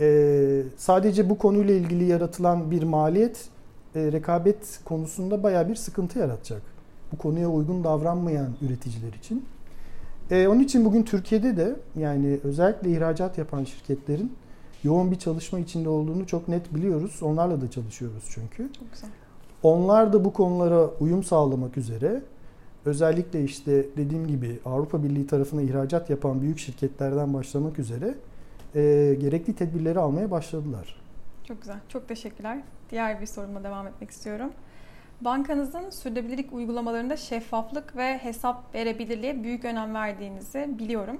e, 0.00 0.62
sadece 0.76 1.30
bu 1.30 1.38
konuyla 1.38 1.74
ilgili 1.74 2.04
yaratılan 2.04 2.70
bir 2.70 2.82
maliyet 2.82 3.48
e, 3.94 4.12
rekabet 4.12 4.80
konusunda 4.84 5.42
baya 5.42 5.68
bir 5.68 5.74
sıkıntı 5.74 6.18
yaratacak. 6.18 6.62
Bu 7.12 7.18
konuya 7.18 7.48
uygun 7.48 7.84
davranmayan 7.84 8.48
üreticiler 8.62 9.12
için. 9.12 9.44
E, 10.30 10.48
onun 10.48 10.60
için 10.60 10.84
bugün 10.84 11.02
Türkiye'de 11.02 11.56
de 11.56 11.76
yani 11.96 12.38
özellikle 12.44 12.90
ihracat 12.90 13.38
yapan 13.38 13.64
şirketlerin 13.64 14.32
yoğun 14.84 15.10
bir 15.10 15.18
çalışma 15.18 15.58
içinde 15.58 15.88
olduğunu 15.88 16.26
çok 16.26 16.48
net 16.48 16.74
biliyoruz. 16.74 17.18
Onlarla 17.22 17.60
da 17.60 17.70
çalışıyoruz 17.70 18.24
çünkü. 18.28 18.72
Çok 18.78 18.92
güzel. 18.92 19.10
Onlar 19.62 20.12
da 20.12 20.24
bu 20.24 20.32
konulara 20.32 20.90
uyum 21.00 21.24
sağlamak 21.24 21.76
üzere 21.78 22.22
özellikle 22.84 23.44
işte 23.44 23.86
dediğim 23.96 24.26
gibi 24.26 24.58
Avrupa 24.64 25.02
Birliği 25.02 25.26
tarafına 25.26 25.62
ihracat 25.62 26.10
yapan 26.10 26.42
büyük 26.42 26.58
şirketlerden 26.58 27.34
başlamak 27.34 27.78
üzere 27.78 28.14
e, 28.74 28.80
gerekli 29.20 29.54
tedbirleri 29.54 29.98
almaya 29.98 30.30
başladılar. 30.30 30.96
Çok 31.48 31.60
güzel. 31.60 31.76
Çok 31.88 32.08
teşekkürler. 32.08 32.58
Diğer 32.90 33.20
bir 33.20 33.26
soruma 33.26 33.64
devam 33.64 33.86
etmek 33.86 34.10
istiyorum. 34.10 34.50
Bankanızın 35.20 35.90
sürdürülebilirlik 35.90 36.52
uygulamalarında 36.52 37.16
şeffaflık 37.16 37.96
ve 37.96 38.18
hesap 38.18 38.74
verebilirliğe 38.74 39.42
büyük 39.42 39.64
önem 39.64 39.94
verdiğinizi 39.94 40.68
biliyorum. 40.78 41.18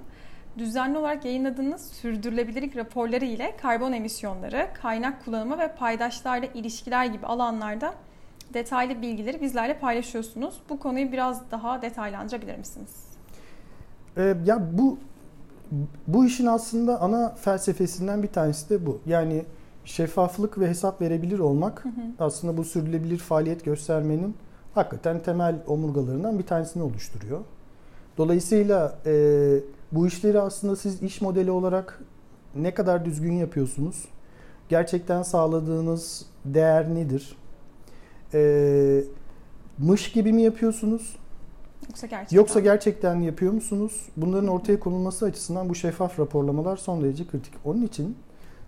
Düzenli 0.57 0.97
olarak 0.97 1.25
yayınladığınız 1.25 1.91
sürdürülebilirlik 1.91 2.75
raporları 2.77 3.25
ile 3.25 3.55
karbon 3.61 3.91
emisyonları, 3.91 4.67
kaynak 4.81 5.25
kullanımı 5.25 5.59
ve 5.59 5.75
paydaşlarla 5.75 6.45
ilişkiler 6.45 7.05
gibi 7.05 7.25
alanlarda 7.25 7.93
detaylı 8.55 9.01
bilgileri 9.01 9.41
bizlerle 9.41 9.79
paylaşıyorsunuz. 9.79 10.55
Bu 10.69 10.79
konuyu 10.79 11.11
biraz 11.11 11.51
daha 11.51 11.81
detaylandırabilir 11.81 12.57
misiniz? 12.57 12.89
Ee, 14.17 14.35
ya 14.45 14.61
bu 14.71 14.97
bu 16.07 16.25
işin 16.25 16.45
aslında 16.45 17.01
ana 17.01 17.35
felsefesinden 17.35 18.23
bir 18.23 18.27
tanesi 18.27 18.69
de 18.69 18.85
bu. 18.85 18.99
Yani 19.05 19.45
şeffaflık 19.85 20.59
ve 20.59 20.69
hesap 20.69 21.01
verebilir 21.01 21.39
olmak 21.39 21.85
hı 21.85 21.89
hı. 21.89 21.93
aslında 22.19 22.57
bu 22.57 22.63
sürdürülebilir 22.63 23.17
faaliyet 23.17 23.65
göstermenin 23.65 24.35
hakikaten 24.75 25.19
temel 25.19 25.55
omurgalarından 25.67 26.39
bir 26.39 26.43
tanesini 26.43 26.83
oluşturuyor. 26.83 27.39
Dolayısıyla 28.17 28.95
e, 29.05 29.13
bu 29.91 30.07
işleri 30.07 30.39
aslında 30.39 30.75
siz 30.75 31.03
iş 31.03 31.21
modeli 31.21 31.51
olarak 31.51 32.01
ne 32.55 32.73
kadar 32.73 33.05
düzgün 33.05 33.33
yapıyorsunuz? 33.33 34.05
Gerçekten 34.69 35.23
sağladığınız 35.23 36.25
değer 36.45 36.95
nedir? 36.95 37.37
E, 38.35 39.03
mış 39.77 40.11
gibi 40.11 40.33
mi 40.33 40.41
yapıyorsunuz? 40.41 41.15
Yoksa 41.89 42.07
gerçekten. 42.07 42.37
Yoksa 42.37 42.59
gerçekten 42.59 43.21
yapıyor 43.21 43.53
musunuz? 43.53 44.01
Bunların 44.17 44.47
ortaya 44.47 44.79
konulması 44.79 45.25
açısından 45.25 45.69
bu 45.69 45.75
şeffaf 45.75 46.19
raporlamalar 46.19 46.77
son 46.77 47.03
derece 47.03 47.27
kritik. 47.27 47.53
Onun 47.65 47.81
için 47.81 48.15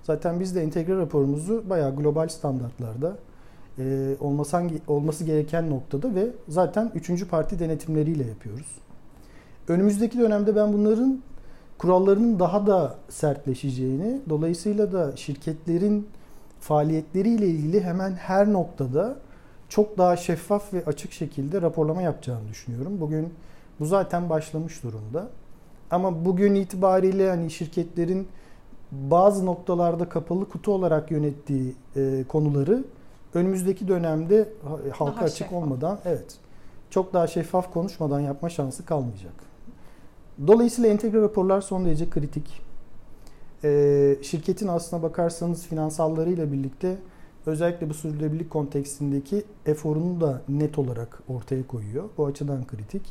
zaten 0.03 0.39
biz 0.39 0.55
de 0.55 0.61
entegre 0.61 0.97
raporumuzu 0.97 1.69
bayağı 1.69 1.95
global 1.95 2.27
standartlarda 2.27 3.17
e, 3.79 4.15
olmasan, 4.19 4.71
olması 4.87 5.23
gereken 5.23 5.69
noktada 5.69 6.15
ve 6.15 6.27
zaten 6.47 6.91
üçüncü 6.95 7.27
parti 7.27 7.59
denetimleriyle 7.59 8.27
yapıyoruz. 8.27 8.77
Önümüzdeki 9.67 10.19
dönemde 10.19 10.55
ben 10.55 10.73
bunların 10.73 11.21
kurallarının 11.77 12.39
daha 12.39 12.67
da 12.67 12.95
sertleşeceğini, 13.09 14.21
dolayısıyla 14.29 14.91
da 14.91 15.15
şirketlerin 15.15 16.07
faaliyetleriyle 16.59 17.47
ilgili 17.47 17.81
hemen 17.83 18.11
her 18.11 18.53
noktada 18.53 19.17
çok 19.69 19.97
daha 19.97 20.17
şeffaf 20.17 20.73
ve 20.73 20.85
açık 20.85 21.11
şekilde 21.11 21.61
raporlama 21.61 22.01
yapacağını 22.01 22.49
düşünüyorum. 22.49 23.01
Bugün 23.01 23.33
bu 23.79 23.85
zaten 23.85 24.29
başlamış 24.29 24.83
durumda. 24.83 25.29
Ama 25.91 26.25
bugün 26.25 26.55
itibariyle 26.55 27.29
hani 27.29 27.51
şirketlerin 27.51 28.27
bazı 28.91 29.45
noktalarda 29.45 30.09
kapalı 30.09 30.49
kutu 30.49 30.71
olarak 30.71 31.11
yönettiği 31.11 31.75
e, 31.95 32.23
konuları 32.27 32.83
önümüzdeki 33.33 33.87
dönemde 33.87 34.49
halka 34.91 35.15
Daha 35.15 35.25
açık 35.25 35.37
şeffaf. 35.37 35.63
olmadan 35.63 35.99
evet 36.05 36.37
çok 36.89 37.13
daha 37.13 37.27
şeffaf 37.27 37.73
konuşmadan 37.73 38.19
yapma 38.19 38.49
şansı 38.49 38.85
kalmayacak. 38.85 39.33
Dolayısıyla 40.47 40.89
entegre 40.89 41.21
raporlar 41.21 41.61
son 41.61 41.85
derece 41.85 42.09
kritik. 42.09 42.61
Ee, 43.63 44.15
şirketin 44.21 44.67
aslına 44.67 45.03
bakarsanız 45.03 45.67
finansallarıyla 45.67 46.51
birlikte 46.51 46.97
özellikle 47.47 47.89
bu 47.89 47.93
sürdürülebilirlik 47.93 48.49
kontekstindeki 48.49 49.43
eforunu 49.65 50.21
da 50.21 50.41
net 50.49 50.79
olarak 50.79 51.23
ortaya 51.27 51.67
koyuyor. 51.67 52.03
Bu 52.17 52.25
açıdan 52.25 52.67
kritik. 52.67 53.01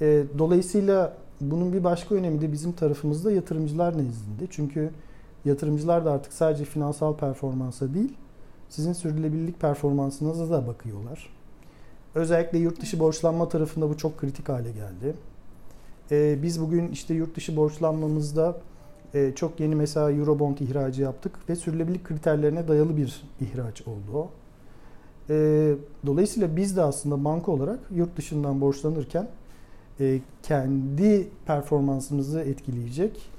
Ee, 0.00 0.24
dolayısıyla 0.38 1.16
bunun 1.40 1.72
bir 1.72 1.84
başka 1.84 2.14
önemi 2.14 2.40
de 2.40 2.52
bizim 2.52 2.72
tarafımızda 2.72 3.32
yatırımcılar 3.32 3.92
nezdinde. 3.92 4.46
Çünkü 4.50 4.90
yatırımcılar 5.44 6.04
da 6.04 6.12
artık 6.12 6.32
sadece 6.32 6.64
finansal 6.64 7.16
performansa 7.16 7.94
değil, 7.94 8.12
sizin 8.68 8.92
sürdürülebilirlik 8.92 9.60
performansınıza 9.60 10.50
da 10.50 10.66
bakıyorlar. 10.66 11.30
Özellikle 12.14 12.58
yurt 12.58 12.80
dışı 12.80 13.00
borçlanma 13.00 13.48
tarafında 13.48 13.88
bu 13.88 13.96
çok 13.96 14.18
kritik 14.18 14.48
hale 14.48 14.72
geldi. 14.72 15.14
Ee, 16.10 16.42
biz 16.42 16.60
bugün 16.60 16.88
işte 16.88 17.14
yurt 17.14 17.36
dışı 17.36 17.56
borçlanmamızda 17.56 18.56
e, 19.14 19.32
çok 19.34 19.60
yeni 19.60 19.74
mesela 19.74 20.12
Eurobond 20.12 20.58
ihracı 20.58 21.02
yaptık 21.02 21.32
ve 21.48 21.56
sürdürülebilirlik 21.56 22.04
kriterlerine 22.04 22.68
dayalı 22.68 22.96
bir 22.96 23.22
ihraç 23.40 23.82
oldu 23.82 24.12
o. 24.14 24.30
Ee, 25.30 25.74
dolayısıyla 26.06 26.56
biz 26.56 26.76
de 26.76 26.82
aslında 26.82 27.24
banka 27.24 27.52
olarak 27.52 27.78
yurt 27.94 28.16
dışından 28.16 28.60
borçlanırken 28.60 29.28
e, 30.00 30.20
kendi 30.42 31.28
performansımızı 31.46 32.40
etkileyecek 32.40 33.30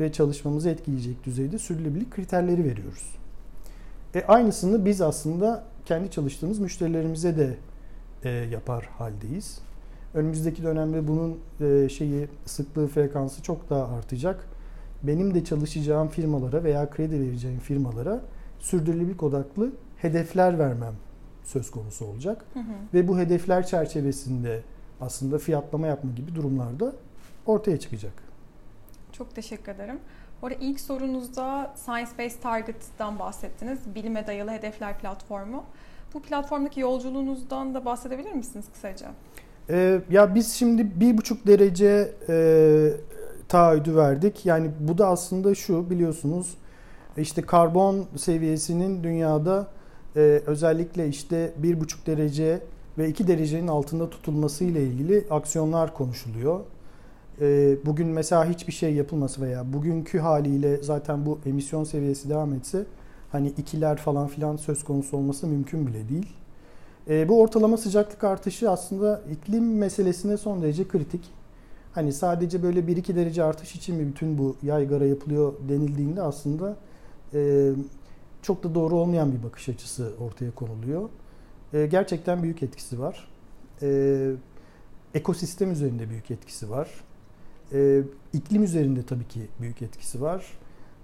ve 0.00 0.12
çalışmamızı 0.12 0.70
etkileyecek 0.70 1.24
düzeyde 1.24 1.58
sürdürülebilirlik 1.58 2.10
kriterleri 2.10 2.64
veriyoruz. 2.64 3.16
E, 4.14 4.22
aynısını 4.22 4.84
biz 4.84 5.00
aslında 5.00 5.64
kendi 5.86 6.10
çalıştığımız 6.10 6.58
müşterilerimize 6.58 7.36
de 7.36 7.56
e, 8.24 8.30
yapar 8.30 8.84
haldeyiz. 8.84 9.58
Önümüzdeki 10.14 10.62
dönemde 10.62 11.08
bunun 11.08 11.38
e, 11.60 11.88
şeyi 11.88 12.28
sıklığı 12.46 12.86
frekansı 12.86 13.42
çok 13.42 13.70
daha 13.70 13.96
artacak. 13.96 14.48
Benim 15.06 15.34
de 15.34 15.44
çalışacağım 15.44 16.08
firmalara 16.08 16.64
veya 16.64 16.90
kredi 16.90 17.20
vereceğim 17.20 17.58
firmalara 17.58 18.20
sürdürülebilirlik 18.58 19.22
odaklı 19.22 19.72
hedefler 19.96 20.58
vermem 20.58 20.94
söz 21.44 21.70
konusu 21.70 22.06
olacak. 22.06 22.44
Hı 22.54 22.60
hı. 22.60 22.64
Ve 22.94 23.08
bu 23.08 23.18
hedefler 23.18 23.66
çerçevesinde 23.66 24.62
aslında 25.00 25.38
fiyatlama 25.38 25.86
yapma 25.86 26.10
gibi 26.10 26.34
durumlarda 26.34 26.92
ortaya 27.46 27.80
çıkacak. 27.80 28.12
Çok 29.12 29.34
teşekkür 29.34 29.72
ederim. 29.72 29.98
Orada 30.42 30.56
ilk 30.60 30.80
sorunuzda 30.80 31.74
Science 31.76 32.10
Based 32.18 32.42
Target'tan 32.42 33.18
bahsettiniz. 33.18 33.78
Bilime 33.94 34.26
dayalı 34.26 34.50
hedefler 34.50 34.98
platformu. 34.98 35.64
Bu 36.14 36.22
platformdaki 36.22 36.80
yolculuğunuzdan 36.80 37.74
da 37.74 37.84
bahsedebilir 37.84 38.32
misiniz 38.32 38.66
kısaca? 38.72 39.10
Ee, 39.70 40.00
ya 40.10 40.34
biz 40.34 40.52
şimdi 40.52 41.00
bir 41.00 41.18
buçuk 41.18 41.46
derece 41.46 42.12
e, 42.28 42.34
taahhüdü 43.54 43.96
verdik. 43.96 44.46
Yani 44.46 44.70
bu 44.80 44.98
da 44.98 45.08
aslında 45.08 45.54
şu 45.54 45.90
biliyorsunuz 45.90 46.54
işte 47.16 47.42
karbon 47.42 48.04
seviyesinin 48.16 49.04
dünyada 49.04 49.66
e, 50.16 50.20
özellikle 50.46 51.08
işte 51.08 51.52
bir 51.56 51.80
buçuk 51.80 52.06
derece 52.06 52.60
ve 52.98 53.08
2 53.08 53.28
derecenin 53.28 53.68
altında 53.68 54.10
tutulması 54.10 54.64
ile 54.64 54.82
ilgili 54.82 55.24
aksiyonlar 55.30 55.94
konuşuluyor. 55.94 56.60
E, 57.40 57.76
bugün 57.86 58.06
mesela 58.06 58.48
hiçbir 58.48 58.72
şey 58.72 58.94
yapılması 58.94 59.42
veya 59.42 59.72
bugünkü 59.72 60.18
haliyle 60.18 60.82
zaten 60.82 61.26
bu 61.26 61.38
emisyon 61.46 61.84
seviyesi 61.84 62.28
devam 62.28 62.52
etse 62.54 62.84
hani 63.32 63.48
ikiler 63.48 63.96
falan 63.96 64.26
filan 64.26 64.56
söz 64.56 64.84
konusu 64.84 65.16
olması 65.16 65.46
mümkün 65.46 65.86
bile 65.86 66.08
değil. 66.08 66.32
E, 67.08 67.28
bu 67.28 67.40
ortalama 67.40 67.76
sıcaklık 67.76 68.24
artışı 68.24 68.70
aslında 68.70 69.22
iklim 69.32 69.78
meselesine 69.78 70.36
son 70.36 70.62
derece 70.62 70.88
kritik. 70.88 71.43
Hani 71.94 72.12
sadece 72.12 72.62
böyle 72.62 72.80
1-2 72.80 73.16
derece 73.16 73.42
artış 73.42 73.74
için 73.74 73.96
mi 73.96 74.06
bütün 74.06 74.38
bu 74.38 74.56
yaygara 74.62 75.06
yapılıyor 75.06 75.54
denildiğinde 75.68 76.22
aslında 76.22 76.76
e, 77.34 77.70
çok 78.42 78.64
da 78.64 78.74
doğru 78.74 78.96
olmayan 78.96 79.32
bir 79.32 79.42
bakış 79.42 79.68
açısı 79.68 80.12
ortaya 80.20 80.50
konuluyor. 80.50 81.08
E, 81.72 81.86
gerçekten 81.86 82.42
büyük 82.42 82.62
etkisi 82.62 83.00
var. 83.00 83.28
E, 83.82 84.30
ekosistem 85.14 85.72
üzerinde 85.72 86.10
büyük 86.10 86.30
etkisi 86.30 86.70
var. 86.70 86.90
E, 87.72 88.02
iklim 88.32 88.62
üzerinde 88.62 89.02
tabii 89.02 89.28
ki 89.28 89.40
büyük 89.60 89.82
etkisi 89.82 90.20
var. 90.20 90.46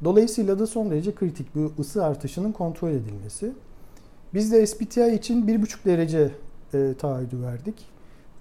Dolayısıyla 0.04 0.58
da 0.58 0.66
son 0.66 0.90
derece 0.90 1.14
kritik 1.14 1.54
bu 1.54 1.72
ısı 1.78 2.04
artışının 2.04 2.52
kontrol 2.52 2.90
edilmesi. 2.90 3.52
Biz 4.34 4.52
de 4.52 4.66
SBTI 4.66 5.14
için 5.14 5.46
1,5 5.46 5.84
derece 5.84 6.30
e, 6.74 6.94
taahhüdü 6.98 7.42
verdik. 7.42 7.74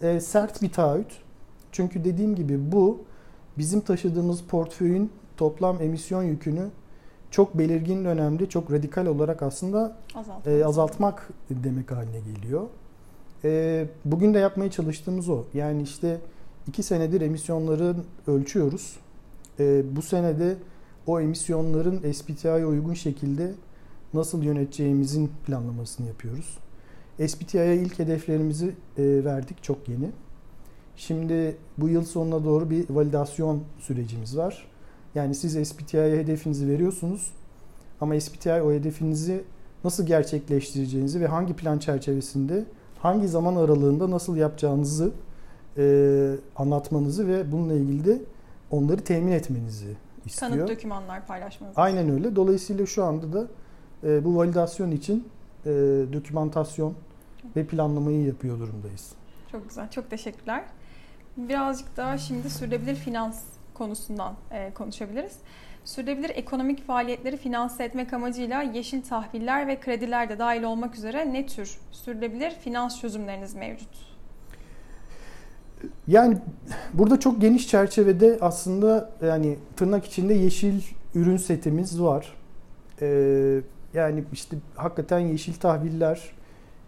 E, 0.01 0.19
sert 0.19 0.61
bir 0.61 0.71
taahhüt. 0.71 1.28
Çünkü 1.71 2.03
dediğim 2.05 2.35
gibi 2.35 2.71
bu 2.71 3.01
bizim 3.57 3.81
taşıdığımız 3.81 4.41
portföyün 4.41 5.11
toplam 5.37 5.81
emisyon 5.81 6.23
yükünü 6.23 6.67
çok 7.31 7.57
belirgin 7.57 8.05
dönemde 8.05 8.49
çok 8.49 8.71
radikal 8.71 9.05
olarak 9.05 9.43
aslında 9.43 9.97
Azaltmak. 10.15 10.47
e, 10.47 10.65
azaltmak 10.65 11.29
demek 11.49 11.91
haline 11.91 12.19
geliyor. 12.19 12.67
E, 13.43 13.85
bugün 14.05 14.33
de 14.33 14.39
yapmaya 14.39 14.71
çalıştığımız 14.71 15.29
o. 15.29 15.43
Yani 15.53 15.81
işte 15.81 16.17
iki 16.67 16.83
senedir 16.83 17.21
emisyonları 17.21 17.95
ölçüyoruz. 18.27 18.99
E, 19.59 19.95
bu 19.95 20.01
senede 20.01 20.55
o 21.07 21.19
emisyonların 21.19 22.11
SBTI'ye 22.11 22.65
uygun 22.65 22.93
şekilde 22.93 23.51
nasıl 24.13 24.43
yöneteceğimizin 24.43 25.31
planlamasını 25.45 26.07
yapıyoruz. 26.07 26.57
SBTI'ye 27.27 27.75
ilk 27.75 27.99
hedeflerimizi 27.99 28.67
e, 28.97 29.03
verdik 29.25 29.63
çok 29.63 29.89
yeni. 29.89 30.09
Şimdi 30.99 31.57
bu 31.77 31.89
yıl 31.89 32.03
sonuna 32.03 32.45
doğru 32.45 32.69
bir 32.69 32.89
validasyon 32.89 33.63
sürecimiz 33.79 34.37
var. 34.37 34.67
Yani 35.15 35.35
siz 35.35 35.67
SBTI'ye 35.67 36.17
hedefinizi 36.17 36.67
veriyorsunuz 36.67 37.31
ama 38.01 38.19
SBTI 38.19 38.61
o 38.61 38.71
hedefinizi 38.71 39.43
nasıl 39.83 40.05
gerçekleştireceğinizi 40.05 41.21
ve 41.21 41.27
hangi 41.27 41.55
plan 41.55 41.79
çerçevesinde, 41.79 42.65
hangi 43.01 43.27
zaman 43.27 43.55
aralığında 43.55 44.11
nasıl 44.11 44.37
yapacağınızı 44.37 45.11
e, 45.77 46.35
anlatmanızı 46.55 47.27
ve 47.27 47.51
bununla 47.51 47.73
ilgili 47.73 48.05
de 48.05 48.21
onları 48.71 49.01
temin 49.01 49.31
etmenizi 49.31 49.95
istiyor. 50.25 50.51
Kanıt 50.51 50.69
dokümanlar 50.69 51.27
paylaşmanız. 51.27 51.73
Aynen 51.77 52.09
öyle. 52.09 52.35
Dolayısıyla 52.35 52.85
şu 52.85 53.03
anda 53.03 53.33
da 53.33 53.47
e, 54.03 54.25
bu 54.25 54.37
validasyon 54.37 54.91
için 54.91 55.27
e, 55.65 55.69
dokümantasyon 56.13 56.93
ve 57.55 57.65
planlamayı 57.65 58.25
yapıyor 58.25 58.59
durumdayız. 58.59 59.11
Çok 59.51 59.69
güzel. 59.69 59.91
Çok 59.91 60.09
teşekkürler. 60.09 60.63
Birazcık 61.47 61.97
daha 61.97 62.17
şimdi 62.17 62.49
sürdürülebilir 62.49 62.95
finans 62.95 63.43
konusundan 63.73 64.33
e, 64.51 64.73
konuşabiliriz. 64.73 65.37
Sürdürülebilir 65.85 66.29
ekonomik 66.29 66.87
faaliyetleri 66.87 67.37
finanse 67.37 67.83
etmek 67.83 68.13
amacıyla 68.13 68.61
yeşil 68.61 69.01
tahviller 69.01 69.67
ve 69.67 69.79
krediler 69.79 70.29
de 70.29 70.39
dahil 70.39 70.63
olmak 70.63 70.95
üzere 70.95 71.33
ne 71.33 71.45
tür 71.45 71.79
sürdürülebilir 71.91 72.51
finans 72.51 72.99
çözümleriniz 73.01 73.55
mevcut? 73.55 74.09
Yani 76.07 76.37
burada 76.93 77.19
çok 77.19 77.41
geniş 77.41 77.67
çerçevede 77.67 78.37
aslında 78.41 79.09
yani 79.21 79.57
tırnak 79.75 80.05
içinde 80.05 80.33
yeşil 80.33 80.81
ürün 81.15 81.37
setimiz 81.37 82.01
var. 82.01 82.33
Ee, 83.01 83.61
yani 83.93 84.23
işte 84.33 84.57
hakikaten 84.75 85.19
yeşil 85.19 85.53
tahviller 85.53 86.38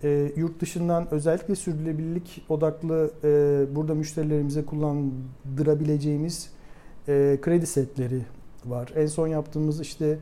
e, 0.03 0.31
yurt 0.35 0.61
dışından 0.61 1.07
özellikle 1.11 1.55
sürdürülebilirlik 1.55 2.45
odaklı 2.49 3.11
e, 3.23 3.75
burada 3.75 3.95
müşterilerimize 3.95 4.65
kullandırabileceğimiz 4.65 6.49
e, 7.07 7.37
kredi 7.41 7.67
setleri 7.67 8.21
var. 8.65 8.89
En 8.95 9.07
son 9.07 9.27
yaptığımız 9.27 9.81
işte 9.81 10.17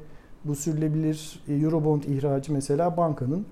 bu 0.46 0.56
sürdürülebilir 0.56 1.44
Eurobond 1.48 2.04
ihracı 2.04 2.54
mesela 2.54 2.98
bankanın 2.98 3.46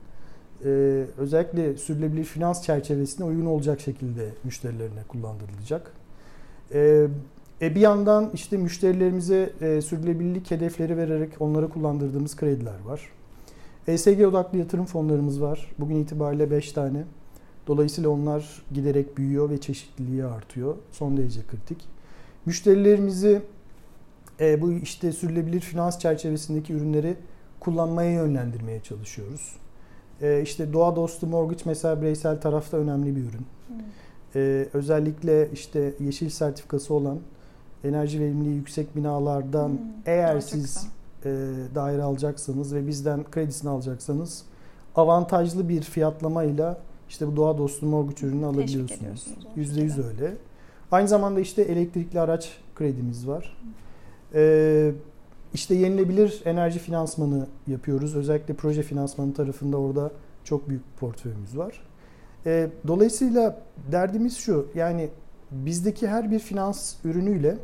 e, 0.66 0.70
özellikle 1.18 1.78
sürdürülebilir 1.78 2.24
finans 2.24 2.64
çerçevesine 2.64 3.26
uygun 3.26 3.46
olacak 3.46 3.82
şekilde 3.82 4.30
müşterilerine 4.44 5.04
kullandırılacak. 5.08 5.92
E, 6.74 7.08
e 7.62 7.76
bir 7.76 7.82
yandan 7.82 8.32
işte 8.34 8.58
müşterilerimize 8.58 9.50
e, 9.62 9.82
sürdürülebilirlik 9.82 10.52
hedefleri 10.52 10.98
vererek 10.98 11.30
onlara 11.40 11.70
kullandırdığımız 11.70 12.36
krediler 12.36 12.80
var. 12.86 13.02
ESG 13.88 14.22
odaklı 14.22 14.58
yatırım 14.58 14.86
fonlarımız 14.86 15.42
var. 15.42 15.72
Bugün 15.80 15.96
itibariyle 15.96 16.52
5 16.52 16.72
tane. 16.72 17.04
Dolayısıyla 17.68 18.10
onlar 18.10 18.64
giderek 18.74 19.18
büyüyor 19.18 19.50
ve 19.50 19.58
çeşitliliği 19.58 20.26
artıyor. 20.26 20.76
Son 20.92 21.18
derece 21.18 21.40
kritik. 21.52 21.78
Müşterilerimizi 22.46 23.42
e, 24.40 24.62
bu 24.62 24.72
işte 24.72 25.12
sürülebilir 25.12 25.60
finans 25.60 26.00
çerçevesindeki 26.00 26.74
ürünleri 26.74 27.16
kullanmaya 27.60 28.12
yönlendirmeye 28.12 28.80
çalışıyoruz. 28.80 29.56
E, 30.22 30.42
işte 30.42 30.74
doğa 30.74 30.96
dostu 30.96 31.28
mortgage 31.28 31.64
mesela 31.66 32.02
bireysel 32.02 32.42
tarafta 32.42 32.78
önemli 32.78 33.16
bir 33.16 33.22
ürün. 33.22 33.46
E, 34.36 34.68
özellikle 34.74 35.52
işte 35.52 35.94
yeşil 36.00 36.30
sertifikası 36.30 36.94
olan 36.94 37.20
enerji 37.84 38.20
verimliliği 38.20 38.56
yüksek 38.56 38.96
binalardan 38.96 39.70
Hmm, 39.70 39.78
eğer 40.06 40.40
siz 40.40 40.88
e, 41.26 41.30
daire 41.76 42.04
alacaksanız 42.04 42.76
ve 42.76 42.88
bizden 42.88 43.24
kredisini 43.32 43.70
alacaksanız 43.70 44.44
avantajlı 44.96 45.70
bir 45.70 45.82
fiyatlamayla 45.82 46.78
işte 47.10 47.28
bu 47.28 47.36
doğa 47.36 47.58
dostu 47.58 47.86
mortgage 47.86 48.28
ürünü 48.28 48.46
alabiliyorsunuz. 48.46 49.28
Yüzde 49.56 49.82
yüz 49.82 49.98
öyle. 50.00 50.34
Aynı 50.92 51.08
zamanda 51.08 51.40
işte 51.40 51.62
elektrikli 51.62 52.20
araç 52.20 52.58
kredimiz 52.76 53.28
var. 53.28 53.58
Ee, 54.34 54.92
işte 55.54 55.76
yenilebilir 55.76 56.42
enerji 56.46 56.80
finansmanı 56.80 57.48
yapıyoruz. 57.68 58.16
Özellikle 58.16 58.54
proje 58.54 58.84
finansmanı 58.84 59.34
tarafında 59.34 59.78
orada 59.78 60.12
çok 60.44 60.70
büyük 60.70 60.82
bir 60.86 61.00
portföyümüz 61.00 61.58
var. 61.58 61.84
Ee, 62.46 62.70
dolayısıyla 62.88 63.62
derdimiz 63.92 64.38
şu 64.38 64.68
yani 64.76 65.10
bizdeki 65.52 66.08
her 66.08 66.32
bir 66.32 66.40
finans 66.40 66.96
ürünüyle 67.04 67.58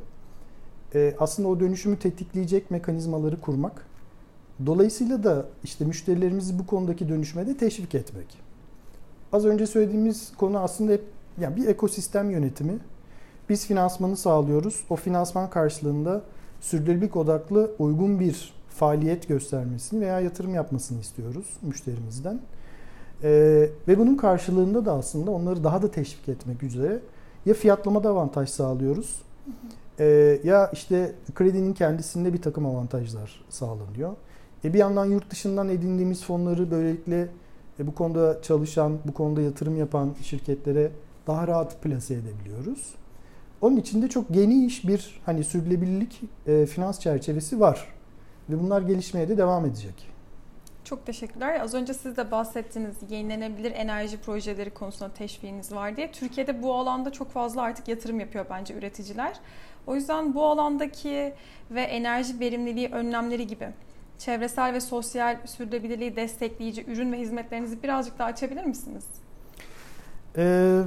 e, 0.95 1.15
aslında 1.19 1.49
o 1.49 1.60
dönüşümü 1.60 1.99
tetikleyecek 1.99 2.71
mekanizmaları 2.71 3.41
kurmak. 3.41 3.86
Dolayısıyla 4.65 5.23
da 5.23 5.45
işte 5.63 5.86
müşterilerimizi 5.86 6.60
bu 6.60 6.65
konudaki 6.65 7.10
dönüşüme 7.10 7.47
de 7.47 7.58
teşvik 7.58 7.95
etmek. 7.95 8.27
Az 9.34 9.45
önce 9.45 9.67
söylediğimiz 9.67 10.32
konu 10.38 10.60
aslında 10.60 10.91
hep 10.91 11.03
yani 11.41 11.56
bir 11.56 11.67
ekosistem 11.67 12.32
yönetimi. 12.32 12.79
Biz 13.49 13.67
finansmanı 13.67 14.17
sağlıyoruz. 14.17 14.84
O 14.89 14.95
finansman 14.95 15.49
karşılığında 15.49 16.21
sürdürülebilirlik 16.62 17.15
odaklı 17.15 17.71
uygun 17.79 18.19
bir 18.19 18.53
faaliyet 18.69 19.27
göstermesini 19.27 20.01
veya 20.01 20.19
yatırım 20.19 20.53
yapmasını 20.53 21.01
istiyoruz 21.01 21.45
müşterimizden. 21.62 22.39
Ee, 23.23 23.69
ve 23.88 23.99
bunun 23.99 24.15
karşılığında 24.15 24.86
da 24.86 24.93
aslında 24.93 25.32
onları 25.32 25.63
daha 25.63 25.82
da 25.82 25.91
teşvik 25.91 26.29
etmek 26.29 26.63
üzere 26.63 26.99
ya 27.45 27.53
fiyatlamada 27.53 28.10
avantaj 28.10 28.49
sağlıyoruz 28.49 29.21
e, 29.99 30.39
ya 30.43 30.69
işte 30.73 31.15
kredinin 31.36 31.73
kendisinde 31.73 32.34
bir 32.34 32.41
takım 32.41 32.65
avantajlar 32.65 33.45
sağlanıyor. 33.49 34.13
E 34.63 34.73
bir 34.73 34.79
yandan 34.79 35.06
yurt 35.06 35.29
dışından 35.29 35.69
edindiğimiz 35.69 36.23
fonları 36.25 36.71
böylelikle 36.71 37.27
e, 37.79 37.88
bu 37.88 37.95
konuda 37.95 38.41
çalışan, 38.41 38.99
bu 39.06 39.13
konuda 39.13 39.41
yatırım 39.41 39.77
yapan 39.77 40.15
şirketlere 40.21 40.91
daha 41.27 41.47
rahat 41.47 41.82
plase 41.82 42.13
edebiliyoruz. 42.13 42.95
Onun 43.62 43.77
içinde 43.77 44.10
çok 44.10 44.34
geniş 44.34 44.88
bir 44.88 45.21
hani 45.25 45.43
sürdürülebilirlik 45.43 46.21
e, 46.47 46.65
finans 46.65 46.99
çerçevesi 46.99 47.60
var 47.60 47.93
ve 48.49 48.60
bunlar 48.60 48.82
gelişmeye 48.82 49.29
de 49.29 49.38
devam 49.38 49.65
edecek. 49.65 50.13
Çok 50.84 51.06
teşekkürler. 51.06 51.60
Az 51.62 51.73
önce 51.73 51.93
siz 51.93 52.17
de 52.17 52.32
bahsettiniz 52.32 52.95
yenilenebilir 53.10 53.71
enerji 53.71 54.17
projeleri 54.17 54.69
konusunda 54.69 55.13
teşviğiniz 55.13 55.71
var 55.71 55.97
diye. 55.97 56.12
Türkiye'de 56.12 56.63
bu 56.63 56.73
alanda 56.75 57.12
çok 57.12 57.32
fazla 57.32 57.62
artık 57.62 57.88
yatırım 57.88 58.19
yapıyor 58.19 58.45
bence 58.49 58.73
üreticiler. 58.73 59.39
O 59.88 59.96
yüzden 59.96 60.34
bu 60.34 60.46
alandaki 60.46 61.34
ve 61.72 61.82
enerji 61.82 62.39
verimliliği 62.39 62.89
önlemleri 62.89 63.48
gibi 63.48 63.67
çevresel 64.17 64.74
ve 64.74 64.82
sosyal 64.82 65.38
sürdürülebilirliği 65.46 66.15
destekleyici 66.15 66.86
ürün 66.86 67.12
ve 67.12 67.19
hizmetlerinizi 67.19 67.84
birazcık 67.84 68.19
daha 68.19 68.28
açabilir 68.28 68.65
misiniz? 68.65 69.04
Ee, 70.38 70.82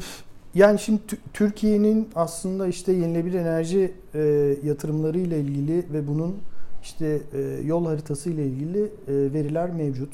yani 0.55 0.79
şimdi 0.79 1.01
Türkiye'nin 1.33 2.09
aslında 2.15 2.67
işte 2.67 2.93
yenilenebilir 2.93 3.39
enerji 3.39 3.95
e, 4.15 4.21
yatırımları 4.65 5.19
ile 5.19 5.41
ilgili 5.41 5.93
ve 5.93 6.09
bunun 6.09 6.37
işte 6.83 7.21
e, 7.33 7.41
yol 7.65 7.87
haritası 7.87 8.31
ile 8.31 8.47
ilgili 8.47 8.83
e, 8.83 8.89
veriler 9.09 9.71
mevcut. 9.71 10.13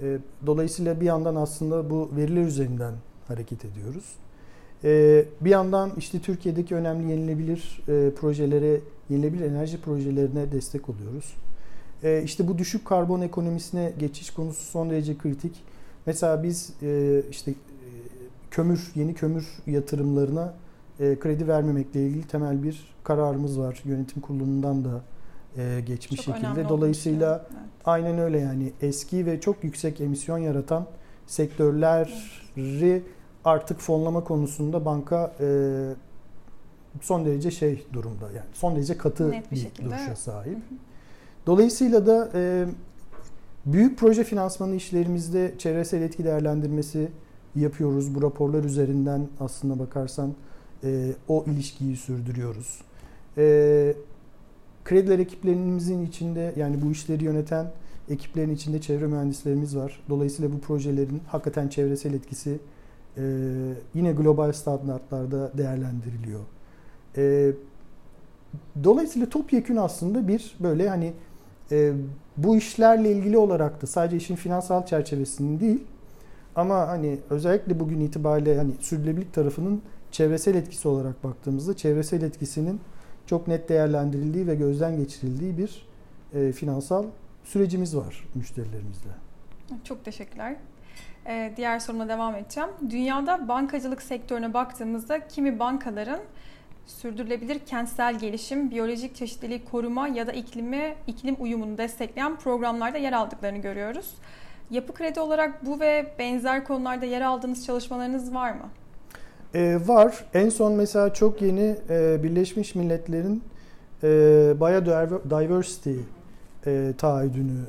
E, 0.00 0.18
dolayısıyla 0.46 1.00
bir 1.00 1.06
yandan 1.06 1.34
aslında 1.34 1.90
bu 1.90 2.10
veriler 2.16 2.42
üzerinden 2.42 2.94
hareket 3.28 3.64
ediyoruz. 3.64 4.04
E, 4.84 5.24
bir 5.40 5.50
yandan 5.50 5.92
işte 5.96 6.18
Türkiye'deki 6.18 6.74
önemli 6.74 7.10
yenilebilir 7.10 7.82
e, 7.88 8.10
projelere, 8.14 8.80
yenilebilir 9.10 9.44
enerji 9.44 9.80
projelerine 9.80 10.52
destek 10.52 10.88
oluyoruz. 10.88 11.34
E, 12.02 12.22
işte 12.22 12.48
bu 12.48 12.58
düşük 12.58 12.84
karbon 12.84 13.20
ekonomisine 13.20 13.92
geçiş 13.98 14.30
konusu 14.30 14.64
son 14.64 14.90
derece 14.90 15.18
kritik. 15.18 15.52
Mesela 16.06 16.42
biz 16.42 16.72
e, 16.82 17.22
işte 17.30 17.50
e, 17.50 17.56
kömür, 18.50 18.92
yeni 18.94 19.14
kömür 19.14 19.46
yatırımlarına 19.66 20.54
e, 21.00 21.18
kredi 21.18 21.48
vermemekle 21.48 22.06
ilgili 22.06 22.26
temel 22.26 22.62
bir 22.62 22.94
kararımız 23.04 23.58
var. 23.58 23.82
Yönetim 23.84 24.22
kurulundan 24.22 24.84
da 24.84 25.02
e, 25.56 25.80
geçmiş 25.86 26.22
çok 26.22 26.36
şekilde. 26.36 26.68
Dolayısıyla 26.68 27.46
evet. 27.50 27.62
aynen 27.84 28.18
öyle 28.18 28.38
yani 28.38 28.72
eski 28.82 29.26
ve 29.26 29.40
çok 29.40 29.64
yüksek 29.64 30.00
emisyon 30.00 30.38
yaratan 30.38 30.86
sektörleri 31.26 32.12
evet. 32.90 33.02
Artık 33.44 33.80
fonlama 33.80 34.24
konusunda 34.24 34.84
banka 34.84 35.34
e, 35.40 35.46
son 37.00 37.26
derece 37.26 37.50
şey 37.50 37.86
durumda 37.92 38.24
yani 38.24 38.46
son 38.52 38.76
derece 38.76 38.98
katı 38.98 39.30
Net 39.30 39.50
bir, 39.50 39.56
bir 39.56 39.60
şekilde, 39.60 39.86
duruşa 39.86 40.16
sahip. 40.16 40.54
Hı 40.54 40.58
hı. 40.58 40.78
Dolayısıyla 41.46 42.06
da 42.06 42.30
e, 42.34 42.66
büyük 43.66 43.98
proje 43.98 44.24
finansmanı 44.24 44.74
işlerimizde 44.74 45.54
çevresel 45.58 46.02
etki 46.02 46.24
değerlendirmesi 46.24 47.08
yapıyoruz. 47.56 48.14
Bu 48.14 48.22
raporlar 48.22 48.64
üzerinden 48.64 49.28
aslında 49.40 49.78
bakarsan 49.78 50.34
e, 50.84 51.12
o 51.28 51.44
ilişkiyi 51.46 51.96
sürdürüyoruz. 51.96 52.80
E, 53.38 53.94
krediler 54.84 55.18
ekiplerimizin 55.18 56.06
içinde 56.06 56.52
yani 56.56 56.82
bu 56.82 56.90
işleri 56.90 57.24
yöneten 57.24 57.72
ekiplerin 58.10 58.54
içinde 58.54 58.80
çevre 58.80 59.06
mühendislerimiz 59.06 59.76
var. 59.76 60.00
Dolayısıyla 60.08 60.52
bu 60.52 60.60
projelerin 60.60 61.20
hakikaten 61.26 61.68
çevresel 61.68 62.14
etkisi 62.14 62.58
yine 63.94 64.12
global 64.12 64.52
standartlarda 64.52 65.58
değerlendiriliyor. 65.58 66.40
E, 67.16 67.52
dolayısıyla 68.84 69.28
topyekün 69.28 69.76
aslında 69.76 70.28
bir 70.28 70.56
böyle 70.60 70.88
hani 70.88 71.12
e, 71.72 71.92
bu 72.36 72.56
işlerle 72.56 73.12
ilgili 73.12 73.38
olarak 73.38 73.82
da 73.82 73.86
sadece 73.86 74.16
işin 74.16 74.36
finansal 74.36 74.86
çerçevesinin 74.86 75.60
değil 75.60 75.84
ama 76.56 76.88
hani 76.88 77.18
özellikle 77.30 77.80
bugün 77.80 78.00
itibariyle 78.00 78.58
hani 78.58 78.72
sürdürülebilirlik 78.80 79.34
tarafının 79.34 79.82
çevresel 80.10 80.54
etkisi 80.54 80.88
olarak 80.88 81.24
baktığımızda 81.24 81.76
çevresel 81.76 82.22
etkisinin 82.22 82.80
çok 83.26 83.48
net 83.48 83.68
değerlendirildiği 83.68 84.46
ve 84.46 84.54
gözden 84.54 84.96
geçirildiği 84.96 85.58
bir 85.58 85.86
e, 86.34 86.52
finansal 86.52 87.04
sürecimiz 87.44 87.96
var 87.96 88.28
müşterilerimizle. 88.34 89.10
Çok 89.84 90.04
teşekkürler. 90.04 90.56
Ee, 91.28 91.52
diğer 91.56 91.78
soruma 91.78 92.08
devam 92.08 92.34
edeceğim. 92.34 92.70
Dünyada 92.90 93.48
bankacılık 93.48 94.02
sektörüne 94.02 94.54
baktığımızda 94.54 95.28
kimi 95.28 95.58
bankaların 95.58 96.20
sürdürülebilir 96.86 97.58
kentsel 97.58 98.18
gelişim, 98.18 98.70
biyolojik 98.70 99.16
çeşitliliği 99.16 99.64
koruma 99.64 100.08
ya 100.08 100.26
da 100.26 100.32
iklimi, 100.32 100.94
iklim 101.06 101.36
uyumunu 101.38 101.78
destekleyen 101.78 102.36
programlarda 102.36 102.98
yer 102.98 103.12
aldıklarını 103.12 103.58
görüyoruz. 103.58 104.14
Yapı 104.70 104.94
kredi 104.94 105.20
olarak 105.20 105.66
bu 105.66 105.80
ve 105.80 106.06
benzer 106.18 106.64
konularda 106.64 107.06
yer 107.06 107.20
aldığınız 107.20 107.66
çalışmalarınız 107.66 108.34
var 108.34 108.50
mı? 108.50 108.68
Ee, 109.54 109.78
var. 109.86 110.24
En 110.34 110.48
son 110.48 110.72
mesela 110.72 111.14
çok 111.14 111.42
yeni 111.42 111.76
e, 111.90 112.22
Birleşmiş 112.22 112.74
Milletler'in 112.74 113.42
e, 114.02 114.08
Biodiversity 114.60 115.94
e, 116.66 116.92
taahhüdünü 116.98 117.60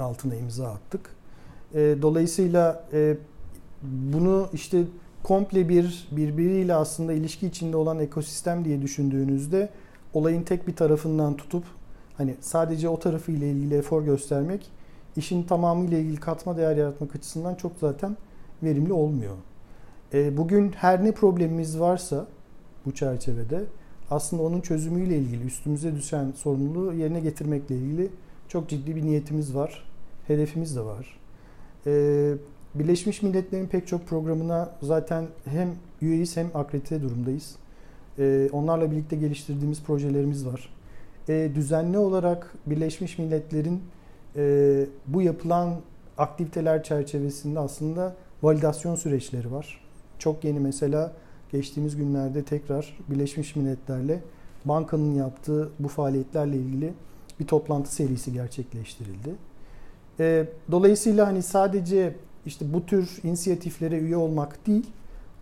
altına 0.00 0.34
imza 0.34 0.68
attık. 0.68 1.21
E, 1.74 1.96
dolayısıyla 2.02 2.84
e, 2.92 3.16
bunu 3.82 4.48
işte 4.52 4.84
komple 5.22 5.68
bir 5.68 6.08
birbiriyle 6.10 6.74
aslında 6.74 7.12
ilişki 7.12 7.46
içinde 7.46 7.76
olan 7.76 7.98
ekosistem 7.98 8.64
diye 8.64 8.82
düşündüğünüzde 8.82 9.68
olayın 10.14 10.42
tek 10.42 10.68
bir 10.68 10.76
tarafından 10.76 11.36
tutup 11.36 11.64
hani 12.16 12.34
sadece 12.40 12.88
o 12.88 12.98
tarafı 12.98 13.32
ile 13.32 13.50
ilgili 13.50 13.74
efor 13.74 14.02
göstermek 14.02 14.70
işin 15.16 15.42
tamamıyla 15.42 15.98
ilgili 15.98 16.16
katma 16.16 16.56
değer 16.56 16.76
yaratmak 16.76 17.16
açısından 17.16 17.54
çok 17.54 17.72
zaten 17.80 18.16
verimli 18.62 18.92
olmuyor. 18.92 19.36
E, 20.14 20.36
bugün 20.36 20.72
her 20.72 21.04
ne 21.04 21.12
problemimiz 21.12 21.80
varsa 21.80 22.26
bu 22.86 22.92
çerçevede 22.92 23.64
aslında 24.10 24.42
onun 24.42 24.60
çözümüyle 24.60 25.18
ilgili 25.18 25.44
üstümüze 25.44 25.94
düşen 25.94 26.32
sorumluluğu 26.36 26.94
yerine 26.94 27.20
getirmekle 27.20 27.76
ilgili 27.76 28.10
çok 28.48 28.68
ciddi 28.68 28.96
bir 28.96 29.02
niyetimiz 29.02 29.54
var. 29.54 29.84
Hedefimiz 30.26 30.76
de 30.76 30.80
var. 30.80 31.21
E, 31.86 32.34
Birleşmiş 32.74 33.22
Milletler'in 33.22 33.66
pek 33.66 33.86
çok 33.86 34.06
programına 34.06 34.70
zaten 34.82 35.26
hem 35.44 35.74
üyeyiz 36.02 36.36
hem 36.36 36.46
akredite 36.54 37.02
durumdayız. 37.02 37.56
E, 38.18 38.48
onlarla 38.52 38.90
birlikte 38.90 39.16
geliştirdiğimiz 39.16 39.82
projelerimiz 39.82 40.46
var. 40.46 40.68
Düzenli 41.28 41.98
olarak 41.98 42.54
Birleşmiş 42.66 43.18
Milletler'in 43.18 43.82
bu 45.06 45.22
yapılan 45.22 45.74
aktiviteler 46.18 46.82
çerçevesinde 46.82 47.58
aslında 47.58 48.16
validasyon 48.42 48.94
süreçleri 48.94 49.52
var. 49.52 49.80
Çok 50.18 50.44
yeni 50.44 50.60
mesela 50.60 51.12
geçtiğimiz 51.52 51.96
günlerde 51.96 52.42
tekrar 52.42 52.98
Birleşmiş 53.10 53.56
Milletler'le 53.56 54.18
bankanın 54.64 55.14
yaptığı 55.14 55.70
bu 55.78 55.88
faaliyetlerle 55.88 56.56
ilgili 56.56 56.94
bir 57.40 57.46
toplantı 57.46 57.94
serisi 57.94 58.32
gerçekleştirildi. 58.32 59.30
Ee, 60.20 60.46
dolayısıyla 60.70 61.26
hani 61.26 61.42
sadece 61.42 62.14
işte 62.46 62.72
bu 62.72 62.86
tür 62.86 63.20
inisiyatiflere 63.24 63.98
üye 63.98 64.16
olmak 64.16 64.66
değil, 64.66 64.86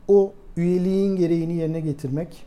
o 0.08 0.32
üyeliğin 0.56 1.16
gereğini 1.16 1.52
yerine 1.52 1.80
getirmek, 1.80 2.46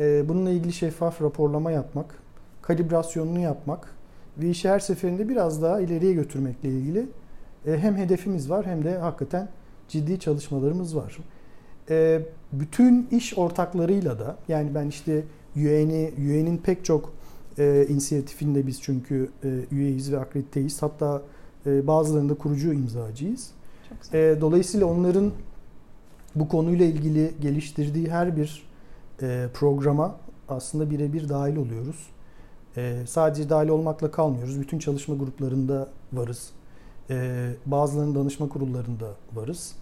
e, 0.00 0.28
bununla 0.28 0.50
ilgili 0.50 0.72
şeffaf 0.72 1.22
raporlama 1.22 1.70
yapmak, 1.70 2.18
kalibrasyonunu 2.62 3.38
yapmak 3.38 3.94
ve 4.38 4.50
işi 4.50 4.68
her 4.68 4.78
seferinde 4.78 5.28
biraz 5.28 5.62
daha 5.62 5.80
ileriye 5.80 6.12
götürmekle 6.12 6.68
ilgili 6.68 7.06
e, 7.66 7.78
hem 7.78 7.96
hedefimiz 7.96 8.50
var 8.50 8.66
hem 8.66 8.84
de 8.84 8.98
hakikaten 8.98 9.48
ciddi 9.88 10.20
çalışmalarımız 10.20 10.96
var. 10.96 11.18
E, 11.90 12.22
bütün 12.52 13.08
iş 13.10 13.38
ortaklarıyla 13.38 14.18
da 14.18 14.36
yani 14.48 14.74
ben 14.74 14.88
işte 14.88 15.24
UN'i, 15.56 16.12
UN'in 16.18 16.56
pek 16.56 16.84
çok 16.84 17.12
e, 17.58 17.86
inisiyatifinde 17.88 18.66
biz 18.66 18.82
çünkü 18.82 19.30
e, 19.44 19.48
üyeyiz 19.72 20.12
ve 20.12 20.18
akrediteyiz. 20.18 20.82
Hatta 20.82 21.22
e, 21.66 21.86
bazılarında 21.86 22.34
kurucu 22.34 22.72
imzacıyız. 22.72 23.50
E, 24.12 24.36
dolayısıyla 24.40 24.86
onların 24.86 25.32
bu 26.34 26.48
konuyla 26.48 26.86
ilgili 26.86 27.34
geliştirdiği 27.40 28.10
her 28.10 28.36
bir 28.36 28.62
e, 29.22 29.48
programa 29.54 30.16
aslında 30.48 30.90
birebir 30.90 31.28
dahil 31.28 31.56
oluyoruz. 31.56 32.06
E, 32.76 33.02
sadece 33.06 33.50
dahil 33.50 33.68
olmakla 33.68 34.10
kalmıyoruz. 34.10 34.60
Bütün 34.60 34.78
çalışma 34.78 35.14
gruplarında 35.14 35.88
varız. 36.12 36.50
E, 37.10 37.50
bazılarının 37.66 38.14
danışma 38.14 38.48
kurullarında 38.48 39.06
varız. 39.34 39.74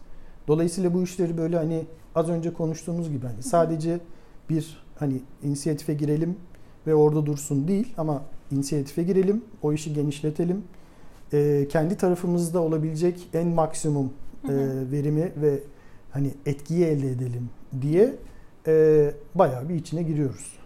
Dolayısıyla 0.48 0.94
bu 0.94 1.02
işleri 1.02 1.38
böyle 1.38 1.56
hani 1.56 1.84
az 2.14 2.28
önce 2.28 2.52
konuştuğumuz 2.52 3.10
gibi 3.10 3.26
hani 3.26 3.42
sadece 3.42 4.00
bir 4.50 4.82
hani 4.98 5.20
inisiyatife 5.42 5.94
girelim 5.94 6.36
ve 6.86 6.94
orada 6.94 7.26
dursun 7.26 7.68
değil 7.68 7.94
ama 7.96 8.22
inisiyatife 8.50 9.02
girelim, 9.02 9.44
o 9.62 9.72
işi 9.72 9.94
genişletelim. 9.94 10.64
E, 11.32 11.68
kendi 11.68 11.96
tarafımızda 11.96 12.60
olabilecek 12.60 13.28
en 13.34 13.48
maksimum 13.48 14.12
e, 14.44 14.52
verimi 14.92 15.32
ve 15.36 15.58
hani 16.10 16.34
etkiyi 16.46 16.84
elde 16.84 17.10
edelim 17.10 17.50
diye 17.82 18.14
e, 18.66 19.14
bayağı 19.34 19.68
bir 19.68 19.74
içine 19.74 20.02
giriyoruz. 20.02 20.58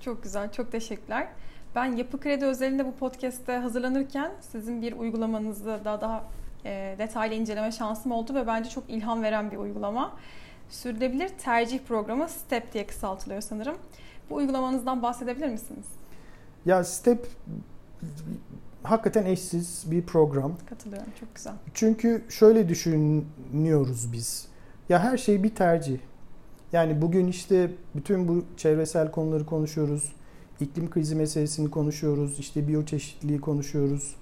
Çok 0.00 0.22
güzel, 0.22 0.52
çok 0.52 0.72
teşekkürler. 0.72 1.28
Ben 1.74 1.84
Yapı 1.84 2.20
Kredi 2.20 2.44
özelinde 2.44 2.86
bu 2.86 2.94
podcast'te 2.94 3.52
hazırlanırken 3.52 4.32
sizin 4.40 4.82
bir 4.82 4.92
uygulamanızı 4.92 5.80
daha 5.84 6.00
daha 6.00 6.24
e, 6.64 6.94
detaylı 6.98 7.34
inceleme 7.34 7.72
şansım 7.72 8.12
oldu 8.12 8.34
ve 8.34 8.46
bence 8.46 8.70
çok 8.70 8.90
ilham 8.90 9.22
veren 9.22 9.50
bir 9.50 9.56
uygulama. 9.56 10.16
Sürdürülebilir 10.68 11.28
tercih 11.28 11.78
programı 11.88 12.28
STEP 12.28 12.72
diye 12.72 12.86
kısaltılıyor 12.86 13.40
sanırım. 13.40 13.76
Bu 14.30 14.34
uygulamanızdan 14.34 15.02
bahsedebilir 15.02 15.48
misiniz? 15.48 15.86
Ya 16.66 16.84
STEP 16.84 17.26
hakikaten 18.84 19.24
eşsiz 19.24 19.84
bir 19.90 20.02
program. 20.02 20.52
Katılıyorum. 20.68 21.12
Çok 21.20 21.34
güzel. 21.34 21.52
Çünkü 21.74 22.24
şöyle 22.28 22.68
düşünüyoruz 22.68 24.12
biz. 24.12 24.46
Ya 24.88 24.98
her 24.98 25.18
şey 25.18 25.42
bir 25.42 25.54
tercih. 25.54 25.98
Yani 26.72 27.02
bugün 27.02 27.26
işte 27.26 27.70
bütün 27.96 28.28
bu 28.28 28.44
çevresel 28.56 29.10
konuları 29.10 29.46
konuşuyoruz. 29.46 30.12
İklim 30.60 30.90
krizi 30.90 31.14
meselesini 31.14 31.70
konuşuyoruz. 31.70 32.38
İşte 32.38 32.68
biyoçeşitliliği 32.68 33.40
konuşuyoruz. 33.40 34.16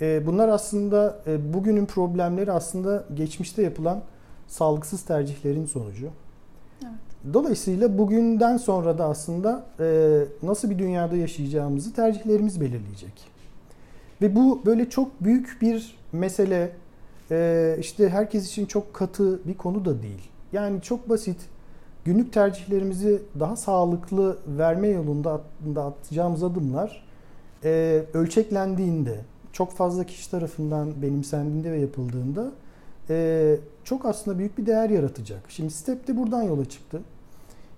Ee, 0.00 0.26
bunlar 0.26 0.48
aslında 0.48 1.22
e, 1.26 1.54
bugünün 1.54 1.86
problemleri 1.86 2.52
aslında 2.52 3.04
geçmişte 3.14 3.62
yapılan 3.62 4.02
sağlıksız 4.46 5.02
tercihlerin 5.02 5.66
sonucu. 5.66 6.08
Evet. 6.82 7.34
Dolayısıyla 7.34 7.98
bugünden 7.98 8.56
sonra 8.56 8.98
da 8.98 9.04
aslında 9.04 9.66
e, 9.80 10.18
nasıl 10.42 10.70
bir 10.70 10.78
dünyada 10.78 11.16
yaşayacağımızı 11.16 11.92
tercihlerimiz 11.92 12.60
belirleyecek. 12.60 13.31
Ve 14.22 14.36
bu 14.36 14.62
böyle 14.66 14.90
çok 14.90 15.24
büyük 15.24 15.58
bir 15.62 15.96
mesele, 16.12 16.72
e, 17.30 17.76
işte 17.80 18.08
herkes 18.08 18.46
için 18.46 18.66
çok 18.66 18.94
katı 18.94 19.48
bir 19.48 19.54
konu 19.54 19.84
da 19.84 20.02
değil. 20.02 20.30
Yani 20.52 20.82
çok 20.82 21.08
basit 21.08 21.36
günlük 22.04 22.32
tercihlerimizi 22.32 23.22
daha 23.40 23.56
sağlıklı 23.56 24.38
verme 24.46 24.88
yolunda 24.88 25.40
atacağımız 25.76 26.42
adımlar 26.42 27.04
e, 27.64 28.02
ölçeklendiğinde, 28.14 29.20
çok 29.52 29.72
fazla 29.72 30.04
kişi 30.04 30.30
tarafından 30.30 31.02
benimsendiğinde 31.02 31.72
ve 31.72 31.78
yapıldığında 31.78 32.52
e, 33.10 33.56
çok 33.84 34.06
aslında 34.06 34.38
büyük 34.38 34.58
bir 34.58 34.66
değer 34.66 34.90
yaratacak. 34.90 35.40
Şimdi 35.48 35.70
STEP 35.70 36.08
de 36.08 36.16
buradan 36.16 36.42
yola 36.42 36.64
çıktı. 36.64 37.00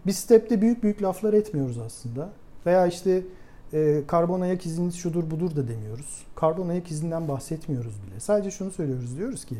Biz 0.06 0.16
STEP'te 0.16 0.60
büyük 0.60 0.82
büyük 0.82 1.02
laflar 1.02 1.32
etmiyoruz 1.32 1.78
aslında. 1.78 2.30
Veya 2.66 2.86
işte 2.86 3.22
e, 3.74 4.02
karbon 4.06 4.40
ayak 4.40 4.66
iziniz 4.66 4.94
şudur 4.94 5.30
budur 5.30 5.56
da 5.56 5.68
demiyoruz. 5.68 6.26
Karbon 6.34 6.68
ayak 6.68 6.90
izinden 6.90 7.28
bahsetmiyoruz 7.28 7.94
bile. 8.06 8.20
Sadece 8.20 8.50
şunu 8.50 8.70
söylüyoruz 8.70 9.18
diyoruz 9.18 9.44
ki 9.44 9.56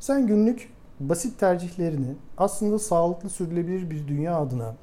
sen 0.00 0.26
günlük 0.26 0.72
basit 1.00 1.40
tercihlerini 1.40 2.14
aslında 2.38 2.78
sağlıklı 2.78 3.30
sürdürülebilir 3.30 3.90
bir 3.90 4.08
dünya 4.08 4.36
adına 4.36 4.74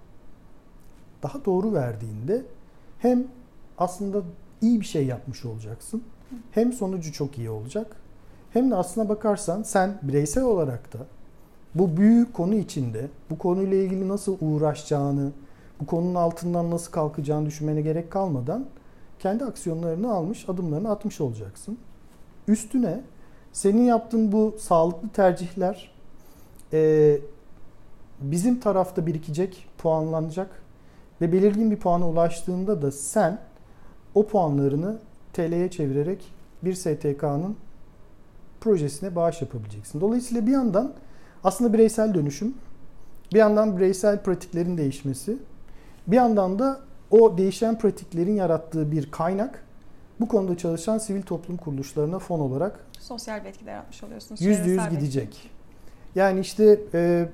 daha 1.23 1.45
doğru 1.45 1.73
verdiğinde 1.73 2.45
hem 2.99 3.27
aslında 3.77 4.21
iyi 4.61 4.79
bir 4.79 4.85
şey 4.85 5.05
yapmış 5.05 5.45
olacaksın. 5.45 6.03
Hem 6.51 6.73
sonucu 6.73 7.13
çok 7.13 7.37
iyi 7.37 7.49
olacak. 7.49 7.95
Hem 8.53 8.71
de 8.71 8.75
aslına 8.75 9.09
bakarsan 9.09 9.63
sen 9.63 9.99
bireysel 10.01 10.43
olarak 10.43 10.93
da 10.93 10.97
bu 11.75 11.97
büyük 11.97 12.33
konu 12.33 12.55
içinde 12.55 13.07
bu 13.29 13.37
konuyla 13.37 13.77
ilgili 13.77 14.07
nasıl 14.07 14.37
uğraşacağını, 14.41 15.31
bu 15.81 15.85
konunun 15.85 16.15
altından 16.15 16.71
nasıl 16.71 16.91
kalkacağını 16.91 17.45
düşünmene 17.45 17.81
gerek 17.81 18.11
kalmadan 18.11 18.65
kendi 19.19 19.45
aksiyonlarını 19.45 20.13
almış, 20.13 20.49
adımlarını 20.49 20.91
atmış 20.91 21.21
olacaksın. 21.21 21.77
Üstüne 22.47 23.01
senin 23.53 23.83
yaptığın 23.83 24.31
bu 24.31 24.55
sağlıklı 24.59 25.09
tercihler 25.09 25.91
e, 26.73 27.17
bizim 28.21 28.59
tarafta 28.59 29.05
birikecek, 29.05 29.67
puanlanacak 29.77 30.61
ve 31.21 31.31
belirgin 31.31 31.71
bir 31.71 31.77
puana 31.77 32.09
ulaştığında 32.09 32.81
da 32.81 32.91
sen 32.91 33.39
o 34.15 34.27
puanlarını 34.27 34.97
TL'ye 35.33 35.71
çevirerek 35.71 36.33
bir 36.63 36.73
STK'nın 36.73 37.55
projesine 38.61 39.15
bağış 39.15 39.41
yapabileceksin. 39.41 40.01
Dolayısıyla 40.01 40.47
bir 40.47 40.51
yandan 40.51 40.93
aslında 41.43 41.73
bireysel 41.73 42.13
dönüşüm, 42.13 42.53
bir 43.33 43.39
yandan 43.39 43.77
bireysel 43.77 44.23
pratiklerin 44.23 44.77
değişmesi, 44.77 45.37
bir 46.07 46.15
yandan 46.15 46.59
da 46.59 46.79
o 47.11 47.37
değişen 47.37 47.77
pratiklerin 47.77 48.35
yarattığı 48.35 48.91
bir 48.91 49.11
kaynak 49.11 49.63
bu 50.19 50.27
konuda 50.27 50.57
çalışan 50.57 50.97
sivil 50.97 51.21
toplum 51.21 51.57
kuruluşlarına 51.57 52.19
fon 52.19 52.39
olarak 52.39 52.79
sosyal 52.99 53.43
bir 53.43 53.49
etki 53.49 53.65
de 53.65 53.69
yaratmış 53.69 54.03
oluyorsunuz. 54.03 54.41
Yüzde 54.41 54.69
yüz 54.69 54.89
gidecek. 54.89 55.49
Yani 56.15 56.39
işte 56.39 56.79
e, 56.93 57.29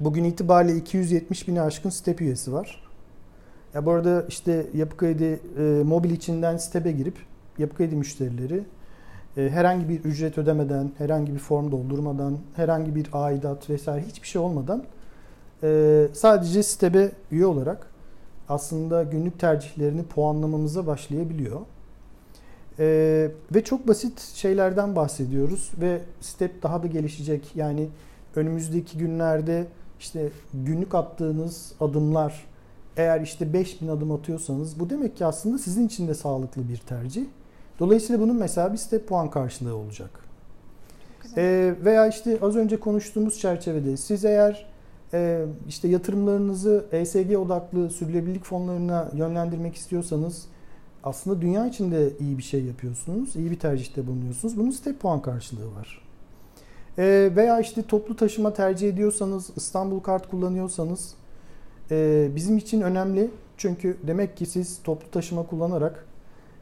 bugün 0.00 0.24
itibariyle 0.24 0.76
270 0.76 1.48
bini 1.48 1.60
aşkın 1.60 1.90
STEP 1.90 2.20
üyesi 2.20 2.52
var. 2.52 2.88
Ya 3.74 3.86
bu 3.86 3.90
arada 3.90 4.24
işte 4.28 4.66
Yapı 4.74 4.96
Kredi 4.96 5.40
e, 5.58 5.62
mobil 5.84 6.10
içinden 6.10 6.56
STEP'e 6.56 6.92
girip 6.92 7.16
Yapı 7.58 7.76
Kredi 7.76 7.96
müşterileri 7.96 8.64
e, 9.36 9.50
herhangi 9.50 9.88
bir 9.88 10.00
ücret 10.04 10.38
ödemeden, 10.38 10.90
herhangi 10.98 11.34
bir 11.34 11.38
form 11.38 11.72
doldurmadan, 11.72 12.38
herhangi 12.56 12.94
bir 12.94 13.06
aidat 13.12 13.70
vesaire 13.70 14.06
hiçbir 14.06 14.28
şey 14.28 14.42
olmadan 14.42 14.84
e, 15.62 16.08
sadece 16.12 16.62
STEP'e 16.62 17.12
üye 17.30 17.46
olarak 17.46 17.86
aslında 18.48 19.02
günlük 19.02 19.38
tercihlerini 19.38 20.02
puanlamamıza 20.04 20.86
başlayabiliyor. 20.86 21.60
Ee, 22.78 23.30
ve 23.54 23.64
çok 23.64 23.88
basit 23.88 24.20
şeylerden 24.20 24.96
bahsediyoruz 24.96 25.70
ve 25.80 26.00
step 26.20 26.62
daha 26.62 26.82
da 26.82 26.86
gelişecek. 26.86 27.52
Yani 27.54 27.88
önümüzdeki 28.36 28.98
günlerde 28.98 29.66
işte 30.00 30.28
günlük 30.54 30.94
attığınız 30.94 31.72
adımlar 31.80 32.44
eğer 32.96 33.20
işte 33.20 33.52
5000 33.52 33.88
adım 33.88 34.12
atıyorsanız 34.12 34.80
bu 34.80 34.90
demek 34.90 35.16
ki 35.16 35.26
aslında 35.26 35.58
sizin 35.58 35.86
için 35.86 36.08
de 36.08 36.14
sağlıklı 36.14 36.68
bir 36.68 36.76
tercih. 36.76 37.24
Dolayısıyla 37.78 38.22
bunun 38.22 38.36
mesela 38.36 38.72
bir 38.72 38.78
step 38.78 39.08
puan 39.08 39.30
karşılığı 39.30 39.76
olacak. 39.76 40.10
Ee, 41.36 41.74
veya 41.84 42.06
işte 42.06 42.38
az 42.42 42.56
önce 42.56 42.80
konuştuğumuz 42.80 43.38
çerçevede 43.38 43.96
siz 43.96 44.24
eğer 44.24 44.52
e, 44.52 44.71
işte 45.68 45.88
yatırımlarınızı 45.88 46.86
ESG 46.92 47.36
odaklı 47.36 47.90
sürdürülebilirlik 47.90 48.44
fonlarına 48.44 49.10
yönlendirmek 49.14 49.74
istiyorsanız 49.74 50.46
aslında 51.04 51.42
dünya 51.42 51.66
içinde 51.66 52.12
iyi 52.20 52.38
bir 52.38 52.42
şey 52.42 52.64
yapıyorsunuz. 52.64 53.36
iyi 53.36 53.50
bir 53.50 53.58
tercihte 53.58 54.06
bulunuyorsunuz. 54.06 54.56
Bunun 54.56 54.70
step 54.70 55.00
puan 55.00 55.22
karşılığı 55.22 55.74
var. 55.74 56.02
E, 56.98 57.30
veya 57.36 57.60
işte 57.60 57.82
toplu 57.82 58.16
taşıma 58.16 58.54
tercih 58.54 58.88
ediyorsanız, 58.88 59.50
İstanbul 59.56 60.00
kart 60.00 60.30
kullanıyorsanız 60.30 61.14
e, 61.90 62.28
bizim 62.36 62.58
için 62.58 62.80
önemli. 62.80 63.30
Çünkü 63.56 63.96
demek 64.06 64.36
ki 64.36 64.46
siz 64.46 64.82
toplu 64.82 65.10
taşıma 65.10 65.46
kullanarak 65.46 66.06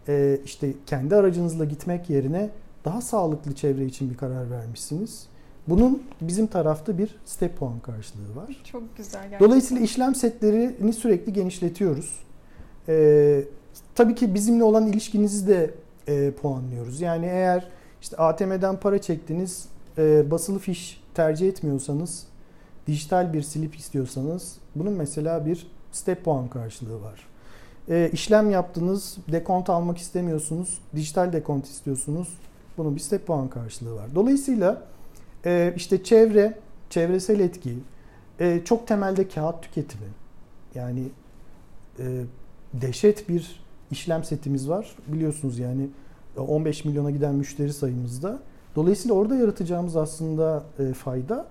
e, 0.08 0.38
işte 0.44 0.72
kendi 0.86 1.16
aracınızla 1.16 1.64
gitmek 1.64 2.10
yerine 2.10 2.50
daha 2.84 3.00
sağlıklı 3.00 3.54
çevre 3.54 3.84
için 3.84 4.10
bir 4.10 4.16
karar 4.16 4.50
vermişsiniz. 4.50 5.26
Bunun 5.70 6.02
bizim 6.20 6.46
tarafta 6.46 6.98
bir 6.98 7.16
step 7.24 7.58
puan 7.58 7.78
karşılığı 7.78 8.36
var. 8.36 8.62
Çok 8.64 8.96
güzel 8.96 9.22
gerçekten. 9.22 9.48
Dolayısıyla 9.48 9.82
işlem 9.82 10.14
setlerini 10.14 10.92
sürekli 10.92 11.32
genişletiyoruz. 11.32 12.20
Ee, 12.88 13.44
tabii 13.94 14.14
ki 14.14 14.34
bizimle 14.34 14.64
olan 14.64 14.86
ilişkinizi 14.86 15.48
de 15.48 15.74
e, 16.08 16.30
puanlıyoruz. 16.30 17.00
Yani 17.00 17.26
eğer 17.26 17.68
işte 18.02 18.16
ATM'den 18.16 18.80
para 18.80 19.00
çektiniz, 19.00 19.68
e, 19.98 20.30
basılı 20.30 20.58
fiş 20.58 21.02
tercih 21.14 21.48
etmiyorsanız, 21.48 22.26
dijital 22.86 23.32
bir 23.32 23.42
slip 23.42 23.76
istiyorsanız 23.76 24.56
bunun 24.74 24.92
mesela 24.92 25.46
bir 25.46 25.66
step 25.92 26.24
puan 26.24 26.48
karşılığı 26.48 27.02
var. 27.02 27.26
E, 27.88 28.10
işlem 28.12 28.50
yaptınız, 28.50 29.16
dekont 29.32 29.70
almak 29.70 29.98
istemiyorsunuz, 29.98 30.78
dijital 30.96 31.32
dekont 31.32 31.66
istiyorsunuz. 31.66 32.28
Bunun 32.78 32.94
bir 32.94 33.00
step 33.00 33.26
puan 33.26 33.48
karşılığı 33.48 33.94
var. 33.94 34.14
Dolayısıyla 34.14 34.82
e, 35.46 35.74
işte 35.76 36.04
çevre, 36.04 36.58
çevresel 36.90 37.40
etki, 37.40 37.78
e, 38.40 38.60
çok 38.64 38.86
temelde 38.86 39.28
kağıt 39.28 39.62
tüketimi. 39.62 40.08
Yani 40.74 41.02
e, 41.98 42.04
dehşet 42.74 43.28
bir 43.28 43.62
işlem 43.90 44.24
setimiz 44.24 44.68
var. 44.68 44.96
Biliyorsunuz 45.06 45.58
yani 45.58 45.88
15 46.36 46.84
milyona 46.84 47.10
giden 47.10 47.34
müşteri 47.34 47.72
sayımızda. 47.72 48.40
Dolayısıyla 48.76 49.14
orada 49.14 49.36
yaratacağımız 49.36 49.96
aslında 49.96 50.64
e, 50.78 50.92
fayda 50.92 51.46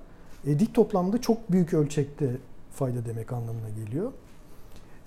e, 0.48 0.60
dik 0.60 0.74
toplamda 0.76 1.22
çok 1.22 1.52
büyük 1.52 1.74
ölçekte 1.74 2.38
fayda 2.72 3.06
demek 3.06 3.34
anlamına 3.34 3.70
geliyor. 3.70 4.12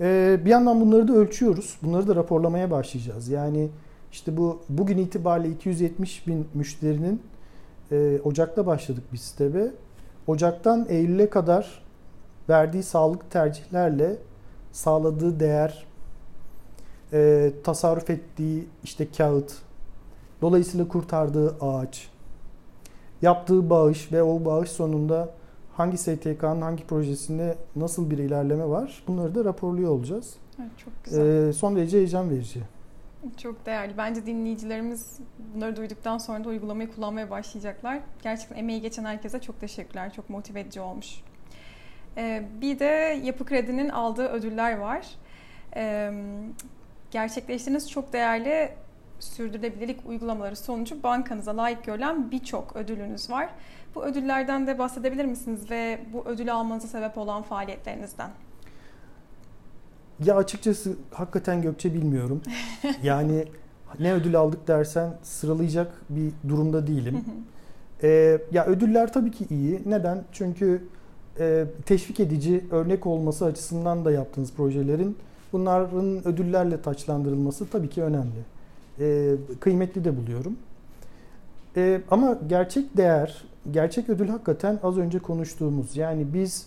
E, 0.01 0.41
bir 0.45 0.51
yandan 0.51 0.81
bunları 0.81 1.09
da 1.09 1.13
ölçüyoruz. 1.13 1.77
Bunları 1.83 2.09
da 2.09 2.17
raporlamaya 2.17 2.71
başlayacağız. 2.71 3.29
Yani 3.29 3.69
işte 4.13 4.37
bu 4.37 4.63
bugün 4.69 4.99
itibariyle 4.99 5.55
270 5.55 6.27
bin 6.27 6.47
müşterinin 6.55 7.23
e, 7.93 8.21
Ocak'ta 8.25 8.67
başladık 8.67 9.05
biz 9.13 9.21
STEB'e. 9.21 9.73
Ocak'tan 10.27 10.87
Eylül'e 10.89 11.31
kadar 11.31 11.83
verdiği 12.49 12.83
sağlık 12.83 13.31
tercihlerle 13.31 14.17
sağladığı 14.73 15.41
değer, 15.41 15.87
e, 17.13 17.53
tasarruf 17.65 18.11
ettiği 18.11 18.69
işte 18.85 19.11
kağıt, 19.11 19.53
dolayısıyla 20.43 20.89
kurtardığı 20.89 21.57
ağaç, 21.61 22.09
yaptığı 23.23 23.71
bağış 23.71 24.13
ve 24.13 24.23
o 24.23 24.45
bağış 24.45 24.71
sonunda 24.71 25.29
hangi 25.73 25.99
STK'nın 25.99 26.61
hangi 26.61 26.87
projesinde 26.87 27.57
nasıl 27.77 28.11
bir 28.11 28.19
ilerleme 28.19 28.69
var 28.69 29.03
bunları 29.07 29.35
da 29.35 29.45
raporluyor 29.45 29.91
olacağız. 29.91 30.35
Evet, 30.61 30.71
çok 30.85 31.05
güzel. 31.05 31.49
E, 31.49 31.53
son 31.53 31.77
derece 31.77 31.97
heyecan 31.97 32.31
verici. 32.31 32.61
Çok 33.37 33.67
değerli. 33.67 33.97
Bence 33.97 34.27
dinleyicilerimiz 34.27 35.21
bunları 35.55 35.77
duyduktan 35.77 36.19
sonra 36.19 36.45
da 36.45 36.49
uygulamayı 36.49 36.95
kullanmaya 36.95 37.31
başlayacaklar. 37.31 38.01
Gerçekten 38.23 38.57
emeği 38.57 38.81
geçen 38.81 39.05
herkese 39.05 39.41
çok 39.41 39.61
teşekkürler. 39.61 40.13
Çok 40.13 40.31
motive 40.31 40.61
edici 40.61 40.81
olmuş. 40.81 41.21
Ee, 42.17 42.43
bir 42.61 42.79
de 42.79 43.21
Yapı 43.25 43.45
Kredi'nin 43.45 43.89
aldığı 43.89 44.29
ödüller 44.29 44.79
var. 44.79 45.07
Ee, 45.77 46.13
gerçekleştiğiniz 47.11 47.91
çok 47.91 48.13
değerli 48.13 48.73
sürdürülebilirlik 49.21 50.07
uygulamaları 50.07 50.57
sonucu 50.57 51.03
bankanıza 51.03 51.57
layık 51.57 51.85
görülen 51.85 52.31
birçok 52.31 52.77
ödülünüz 52.77 53.31
var. 53.31 53.49
Bu 53.95 54.05
ödüllerden 54.05 54.67
de 54.67 54.79
bahsedebilir 54.79 55.25
misiniz 55.25 55.71
ve 55.71 56.01
bu 56.13 56.25
ödülü 56.25 56.53
almanıza 56.53 56.89
sebep 56.89 57.19
olan 57.19 57.43
faaliyetlerinizden? 57.43 58.31
Ya 60.25 60.37
açıkçası 60.37 60.93
hakikaten 61.11 61.63
Gökçe 61.63 61.95
bilmiyorum. 61.95 62.43
Yani 63.03 63.45
ne 64.01 64.13
ödül 64.15 64.37
aldık 64.37 64.69
dersen 64.69 65.15
sıralayacak 65.23 65.93
bir 66.11 66.33
durumda 66.49 66.87
değilim. 66.87 67.25
ee, 68.03 68.39
ya 68.53 68.67
ödüller 68.67 69.13
tabii 69.13 69.31
ki 69.31 69.47
iyi. 69.51 69.81
Neden? 69.87 70.25
Çünkü 70.33 70.83
e, 71.39 71.65
teşvik 71.87 72.21
edici 72.21 72.65
örnek 72.71 73.07
olması 73.07 73.45
açısından 73.45 74.05
da 74.05 74.11
yaptığınız 74.11 74.53
projelerin 74.53 75.17
bunların 75.53 76.29
ödüllerle 76.29 76.83
taçlandırılması 76.83 77.67
tabii 77.67 77.89
ki 77.89 78.03
önemli. 78.03 78.45
E, 79.01 79.35
kıymetli 79.61 80.05
de 80.05 80.17
buluyorum. 80.17 80.57
E, 81.77 82.01
ama 82.11 82.39
gerçek 82.49 82.97
değer, 82.97 83.45
gerçek 83.71 84.09
ödül 84.09 84.29
hakikaten 84.29 84.79
az 84.83 84.99
önce 84.99 85.19
konuştuğumuz. 85.19 85.97
Yani 85.97 86.35
biz 86.35 86.67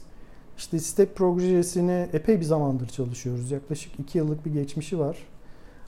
işte 0.58 0.80
STEP 0.80 1.16
projesini 1.16 2.08
epey 2.14 2.40
bir 2.40 2.46
zamandır 2.46 2.88
çalışıyoruz. 2.88 3.52
Yaklaşık 3.52 4.00
iki 4.00 4.18
yıllık 4.18 4.46
bir 4.46 4.54
geçmişi 4.54 5.00
var. 5.00 5.18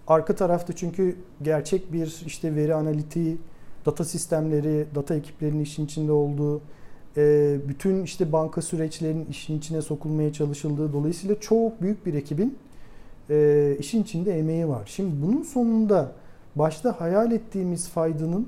Arka 0.08 0.36
tarafta 0.36 0.74
çünkü 0.74 1.16
gerçek 1.42 1.94
bir 1.94 2.24
işte 2.26 2.56
veri 2.56 2.76
analitiği, 2.76 3.38
data 3.86 4.06
sistemleri, 4.06 4.86
data 4.96 5.16
ekiplerinin 5.16 5.64
işin 5.64 5.86
içinde 5.86 6.12
olduğu, 6.12 6.62
e, 7.18 7.58
bütün 7.68 8.04
işte 8.04 8.32
banka 8.32 8.62
süreçlerinin 8.62 9.26
işin 9.26 9.58
içine 9.58 9.82
sokulmaya 9.82 10.34
çalışıldığı 10.34 10.94
dolayısıyla 10.94 11.40
çok 11.40 11.82
büyük 11.82 12.06
bir 12.06 12.14
ekibin 12.14 12.58
e, 13.30 13.76
işin 13.80 14.04
içinde 14.04 14.40
emeği 14.40 14.68
var. 14.68 14.84
Şimdi 14.86 15.22
bunun 15.22 15.44
sonunda 15.44 16.12
başta 16.56 17.02
hayal 17.02 17.32
ettiğimiz 17.32 17.90
faydanın 17.90 18.48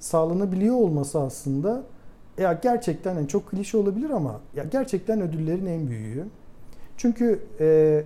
sağlanabiliyor 0.00 0.74
olması 0.74 1.20
aslında 1.20 1.82
ya 2.38 2.52
gerçekten 2.62 3.14
yani 3.14 3.28
çok 3.28 3.50
klişe 3.50 3.76
olabilir 3.76 4.10
ama 4.10 4.40
ya 4.56 4.64
gerçekten 4.64 5.20
ödüllerin 5.20 5.66
en 5.66 5.88
büyüğü. 5.88 6.24
Çünkü 6.96 7.40
e, 7.60 8.02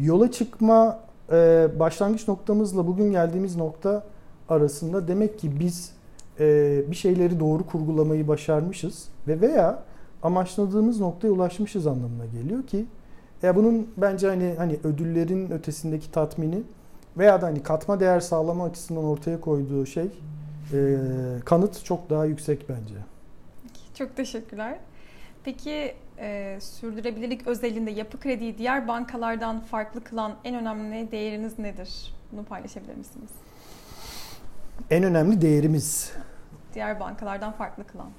yola 0.00 0.32
çıkma 0.32 1.00
e, 1.32 1.68
başlangıç 1.78 2.28
noktamızla 2.28 2.86
bugün 2.86 3.12
geldiğimiz 3.12 3.56
nokta 3.56 4.04
arasında 4.48 5.08
demek 5.08 5.38
ki 5.38 5.60
biz 5.60 5.92
e, 6.40 6.82
bir 6.90 6.96
şeyleri 6.96 7.40
doğru 7.40 7.66
kurgulamayı 7.66 8.28
başarmışız 8.28 9.08
ve 9.28 9.40
veya 9.40 9.82
amaçladığımız 10.22 11.00
noktaya 11.00 11.30
ulaşmışız 11.30 11.86
anlamına 11.86 12.26
geliyor 12.26 12.66
ki 12.66 12.86
ya 13.42 13.56
bunun 13.56 13.88
bence 13.96 14.28
hani 14.28 14.54
hani 14.58 14.78
ödüllerin 14.84 15.50
ötesindeki 15.50 16.12
tatmini 16.12 16.62
veya 17.18 17.42
da 17.42 17.46
hani 17.46 17.62
katma 17.62 18.00
değer 18.00 18.20
sağlama 18.20 18.64
açısından 18.64 19.04
ortaya 19.04 19.40
koyduğu 19.40 19.86
şey 19.86 20.10
e, 20.72 20.96
kanıt 21.44 21.84
çok 21.84 22.10
daha 22.10 22.24
yüksek 22.24 22.68
bence. 22.68 22.94
Çok 23.98 24.16
teşekkürler. 24.16 24.78
Peki 25.44 25.94
e, 26.18 26.58
sürdürülebilirlik 26.60 27.46
özelinde 27.46 27.90
yapı 27.90 28.20
krediyi 28.20 28.58
diğer 28.58 28.88
bankalardan 28.88 29.60
farklı 29.60 30.04
kılan 30.04 30.34
en 30.44 30.54
önemli 30.54 31.10
değeriniz 31.10 31.58
nedir? 31.58 32.14
Bunu 32.32 32.44
paylaşabilir 32.44 32.94
misiniz? 32.94 33.30
En 34.90 35.02
önemli 35.02 35.40
değerimiz. 35.40 36.12
Diğer 36.74 37.00
bankalardan 37.00 37.52
farklı 37.52 37.86
kılan. 37.86 38.10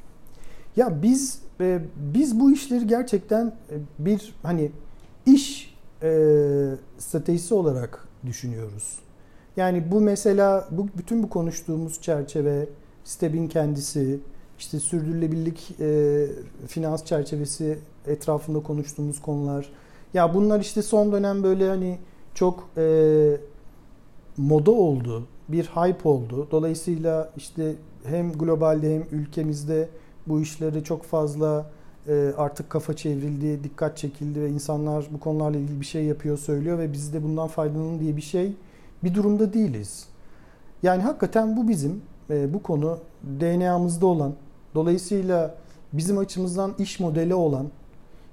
Ya 0.76 1.02
biz 1.02 1.42
e, 1.62 1.80
biz 1.96 2.40
bu 2.40 2.52
işleri 2.52 2.88
gerçekten 2.88 3.46
e, 3.46 3.76
bir 4.00 4.36
hani 4.44 4.72
iş 5.26 5.76
e, 6.04 6.10
stratejisi 6.98 7.54
olarak 7.54 8.08
düşünüyoruz. 8.26 9.00
Yani 9.58 9.92
bu 9.92 10.02
mesela 10.02 10.68
bu 10.72 10.88
bütün 10.98 11.24
bu 11.24 11.30
konuştuğumuz 11.30 12.02
çerçeve, 12.02 12.70
STEB'in 13.04 13.48
kendisi, 13.48 14.20
işte 14.60 14.80
sürdürülebilirlik 14.80 15.72
e, 15.80 16.26
finans 16.68 17.06
çerçevesi 17.06 17.80
etrafında 18.08 18.60
konuştuğumuz 18.60 19.22
konular. 19.22 19.70
Ya 20.14 20.34
bunlar 20.34 20.60
işte 20.60 20.82
son 20.82 21.12
dönem 21.12 21.44
böyle 21.44 21.70
hani 21.70 22.00
çok 22.34 22.70
e, 22.78 23.38
moda 24.38 24.72
oldu, 24.72 25.28
bir 25.50 25.66
hype 25.66 26.10
oldu. 26.10 26.48
Dolayısıyla 26.52 27.32
işte 27.38 27.76
hem 28.04 28.34
globalde 28.34 28.96
hem 28.96 29.20
ülkemizde 29.20 29.90
bu 30.28 30.42
işleri 30.42 30.84
çok 30.84 31.04
fazla 31.04 31.72
e, 32.08 32.34
artık 32.38 32.70
kafa 32.70 32.96
çevrildi, 32.96 33.64
dikkat 33.64 33.98
çekildi 33.98 34.42
ve 34.42 34.50
insanlar 34.50 35.06
bu 35.12 35.20
konularla 35.20 35.58
ilgili 35.58 35.82
bir 35.82 35.86
şey 35.86 36.04
yapıyor, 36.04 36.38
söylüyor 36.38 36.78
ve 36.80 36.94
biz 36.94 37.14
de 37.14 37.24
bundan 37.24 37.48
faydalanın 37.48 38.00
diye 38.00 38.18
bir 38.18 38.22
şey 38.22 38.54
bir 39.04 39.14
durumda 39.14 39.54
değiliz. 39.54 40.06
Yani 40.84 41.04
hakikaten 41.04 41.58
bu 41.58 41.68
bizim 41.68 42.02
e, 42.30 42.54
bu 42.54 42.64
konu 42.64 42.98
DNA'mızda 43.40 44.06
olan, 44.06 44.34
dolayısıyla 44.76 45.56
bizim 45.94 46.18
açımızdan 46.18 46.76
iş 46.80 47.00
modeli 47.00 47.34
olan, 47.34 47.68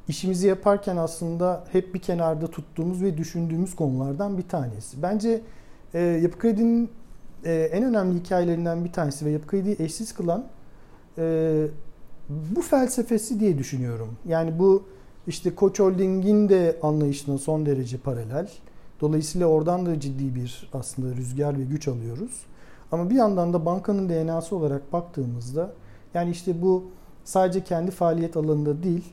işimizi 0.09 0.47
yaparken 0.47 0.97
aslında 0.97 1.65
hep 1.73 1.95
bir 1.95 1.99
kenarda 1.99 2.47
tuttuğumuz 2.47 3.03
ve 3.03 3.19
düşündüğümüz 3.19 3.77
konulardan 3.77 4.39
bir 4.39 4.49
tanesi. 4.49 5.03
Bence 5.03 5.41
e, 5.95 6.01
Yapı 6.01 6.39
Kredi'nin 6.39 6.91
e, 7.45 7.53
en 7.55 7.85
önemli 7.85 8.19
hikayelerinden 8.19 8.85
bir 8.85 8.93
tanesi 8.93 9.25
ve 9.25 9.31
Yapı 9.31 9.47
Kredi'yi 9.47 9.77
eşsiz 9.79 10.15
kılan 10.15 10.47
e, 11.19 11.67
bu 12.29 12.63
felsefesi 12.63 13.41
diye 13.41 13.59
düşünüyorum. 13.59 14.17
Yani 14.29 14.59
bu 14.59 14.83
işte 15.27 15.55
Koç 15.55 15.81
Holding'in 15.81 16.49
de 16.49 16.77
anlayışına 16.83 17.39
son 17.39 17.67
derece 17.67 17.99
paralel. 17.99 18.49
Dolayısıyla 19.01 19.47
oradan 19.47 19.87
da 19.87 20.01
ciddi 20.01 20.35
bir 20.35 20.71
aslında 20.73 21.17
rüzgar 21.17 21.59
ve 21.59 21.65
güç 21.65 21.89
alıyoruz. 21.89 22.47
Ama 22.93 23.11
bir 23.11 23.15
yandan 23.15 23.53
da 23.53 23.67
bankanın 23.67 24.09
DNA'sı 24.09 24.57
olarak 24.57 24.93
baktığımızda 24.93 25.73
yani 26.17 26.31
işte 26.31 26.63
bu 26.63 26.85
sadece 27.25 27.65
kendi 27.65 27.91
faaliyet 27.91 28.37
alanında 28.37 28.83
değil 28.83 29.05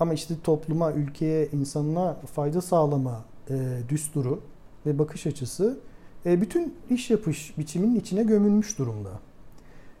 ama 0.00 0.14
işte 0.14 0.34
topluma, 0.44 0.92
ülkeye, 0.92 1.48
insanına 1.52 2.14
fayda 2.14 2.60
sağlama 2.60 3.24
e, 3.50 3.78
düsturu 3.88 4.40
ve 4.86 4.98
bakış 4.98 5.26
açısı 5.26 5.78
e, 6.26 6.40
bütün 6.40 6.74
iş 6.90 7.10
yapış 7.10 7.58
biçiminin 7.58 8.00
içine 8.00 8.22
gömülmüş 8.22 8.78
durumda. 8.78 9.10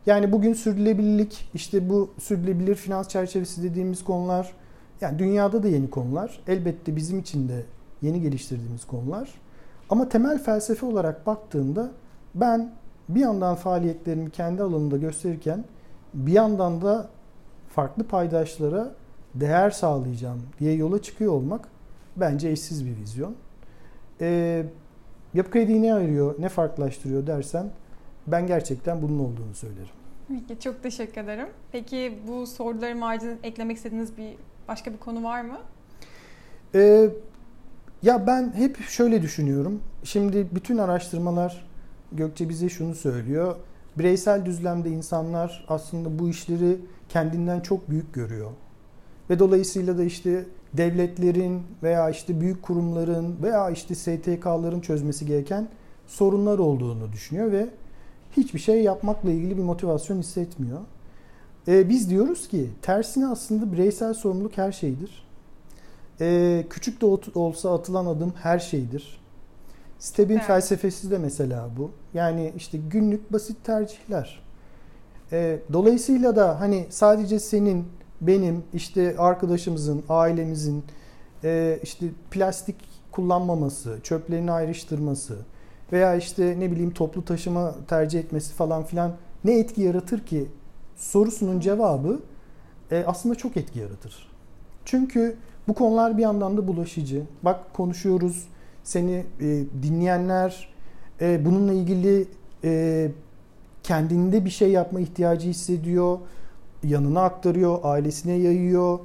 Yani 0.06 0.32
bugün 0.32 0.52
sürdürülebilirlik, 0.52 1.50
işte 1.54 1.88
bu 1.90 2.10
sürdürülebilir 2.20 2.74
finans 2.74 3.08
çerçevesi 3.08 3.62
dediğimiz 3.62 4.04
konular, 4.04 4.52
yani 5.00 5.18
dünyada 5.18 5.62
da 5.62 5.68
yeni 5.68 5.90
konular. 5.90 6.40
Elbette 6.48 6.96
bizim 6.96 7.18
için 7.18 7.48
de 7.48 7.64
yeni 8.02 8.20
geliştirdiğimiz 8.20 8.84
konular. 8.84 9.28
Ama 9.90 10.08
temel 10.08 10.38
felsefe 10.38 10.86
olarak 10.86 11.26
baktığımda 11.26 11.90
ben 12.34 12.72
bir 13.08 13.20
yandan 13.20 13.54
faaliyetlerimi 13.54 14.30
kendi 14.30 14.62
alanımda 14.62 14.96
gösterirken 14.96 15.64
bir 16.14 16.32
yandan 16.32 16.82
da 16.82 17.08
farklı 17.68 18.04
paydaşlara 18.04 18.94
değer 19.34 19.70
sağlayacağım 19.70 20.42
diye 20.60 20.74
yola 20.74 21.02
çıkıyor 21.02 21.32
olmak 21.32 21.68
bence 22.16 22.48
eşsiz 22.48 22.86
bir 22.86 22.96
vizyon. 22.96 23.34
Ee, 24.20 24.64
yapı 25.34 25.50
krediyi 25.50 25.82
ne 25.82 25.94
ayırıyor, 25.94 26.34
ne 26.38 26.48
farklılaştırıyor 26.48 27.26
dersen 27.26 27.70
ben 28.26 28.46
gerçekten 28.46 29.02
bunun 29.02 29.18
olduğunu 29.18 29.54
söylerim. 29.54 29.94
Peki 30.28 30.60
çok 30.60 30.82
teşekkür 30.82 31.20
ederim. 31.20 31.48
Peki 31.72 32.18
bu 32.28 32.46
soruların 32.46 33.00
haricinde 33.00 33.36
eklemek 33.42 33.76
istediğiniz 33.76 34.16
bir 34.16 34.34
başka 34.68 34.92
bir 34.92 34.98
konu 34.98 35.24
var 35.24 35.42
mı? 35.42 35.58
Ee, 36.74 37.10
ya 38.02 38.26
ben 38.26 38.52
hep 38.56 38.80
şöyle 38.80 39.22
düşünüyorum. 39.22 39.80
Şimdi 40.04 40.46
bütün 40.54 40.78
araştırmalar 40.78 41.72
Gökçe 42.12 42.48
bize 42.48 42.68
şunu 42.68 42.94
söylüyor. 42.94 43.56
Bireysel 43.98 44.44
düzlemde 44.44 44.90
insanlar 44.90 45.64
aslında 45.68 46.18
bu 46.18 46.28
işleri 46.28 46.80
kendinden 47.08 47.60
çok 47.60 47.90
büyük 47.90 48.14
görüyor. 48.14 48.50
Ve 49.30 49.38
dolayısıyla 49.38 49.98
da 49.98 50.04
işte 50.04 50.44
devletlerin 50.74 51.62
veya 51.82 52.10
işte 52.10 52.40
büyük 52.40 52.62
kurumların 52.62 53.36
veya 53.42 53.70
işte 53.70 53.94
STK'ların 53.94 54.80
çözmesi 54.80 55.26
gereken 55.26 55.68
sorunlar 56.06 56.58
olduğunu 56.58 57.12
düşünüyor 57.12 57.52
ve 57.52 57.68
hiçbir 58.36 58.58
şey 58.58 58.82
yapmakla 58.82 59.30
ilgili 59.30 59.56
bir 59.56 59.62
motivasyon 59.62 60.18
hissetmiyor. 60.18 60.80
Ee, 61.68 61.88
biz 61.88 62.10
diyoruz 62.10 62.48
ki 62.48 62.70
tersine 62.82 63.26
aslında 63.26 63.72
bireysel 63.72 64.14
sorumluluk 64.14 64.58
her 64.58 64.72
şeydir. 64.72 65.26
Ee, 66.20 66.64
küçük 66.70 67.00
de 67.00 67.06
olsa 67.34 67.74
atılan 67.74 68.06
adım 68.06 68.32
her 68.42 68.58
şeydir. 68.58 69.21
Steb'in 70.02 70.34
evet. 70.34 70.46
felsefesi 70.46 71.10
de 71.10 71.18
mesela 71.18 71.68
bu. 71.76 71.90
Yani 72.14 72.52
işte 72.56 72.78
günlük 72.90 73.32
basit 73.32 73.64
tercihler. 73.64 74.42
Ee, 75.32 75.58
dolayısıyla 75.72 76.36
da 76.36 76.60
hani 76.60 76.86
sadece 76.90 77.38
senin, 77.38 77.84
benim, 78.20 78.64
işte 78.74 79.14
arkadaşımızın, 79.18 80.02
ailemizin 80.08 80.84
e, 81.44 81.78
işte 81.82 82.06
plastik 82.30 82.76
kullanmaması, 83.12 83.98
çöplerini 84.02 84.52
ayrıştırması 84.52 85.38
veya 85.92 86.14
işte 86.14 86.56
ne 86.58 86.70
bileyim 86.70 86.94
toplu 86.94 87.24
taşıma 87.24 87.74
tercih 87.88 88.20
etmesi 88.20 88.54
falan 88.54 88.84
filan 88.84 89.12
ne 89.44 89.58
etki 89.58 89.82
yaratır 89.82 90.26
ki 90.26 90.48
sorusunun 90.96 91.60
cevabı 91.60 92.20
e, 92.90 93.04
aslında 93.06 93.34
çok 93.34 93.56
etki 93.56 93.78
yaratır. 93.78 94.28
Çünkü 94.84 95.36
bu 95.68 95.74
konular 95.74 96.16
bir 96.16 96.22
yandan 96.22 96.56
da 96.56 96.68
bulaşıcı. 96.68 97.22
Bak 97.42 97.74
konuşuyoruz, 97.74 98.48
seni 98.84 99.24
e, 99.40 99.64
dinleyenler 99.82 100.74
e, 101.20 101.44
bununla 101.44 101.72
ilgili 101.72 102.26
e, 102.64 103.10
kendinde 103.82 104.44
bir 104.44 104.50
şey 104.50 104.70
yapma 104.70 105.00
ihtiyacı 105.00 105.48
hissediyor, 105.48 106.18
yanına 106.84 107.22
aktarıyor, 107.22 107.78
ailesine 107.82 108.32
yayıyor. 108.32 108.98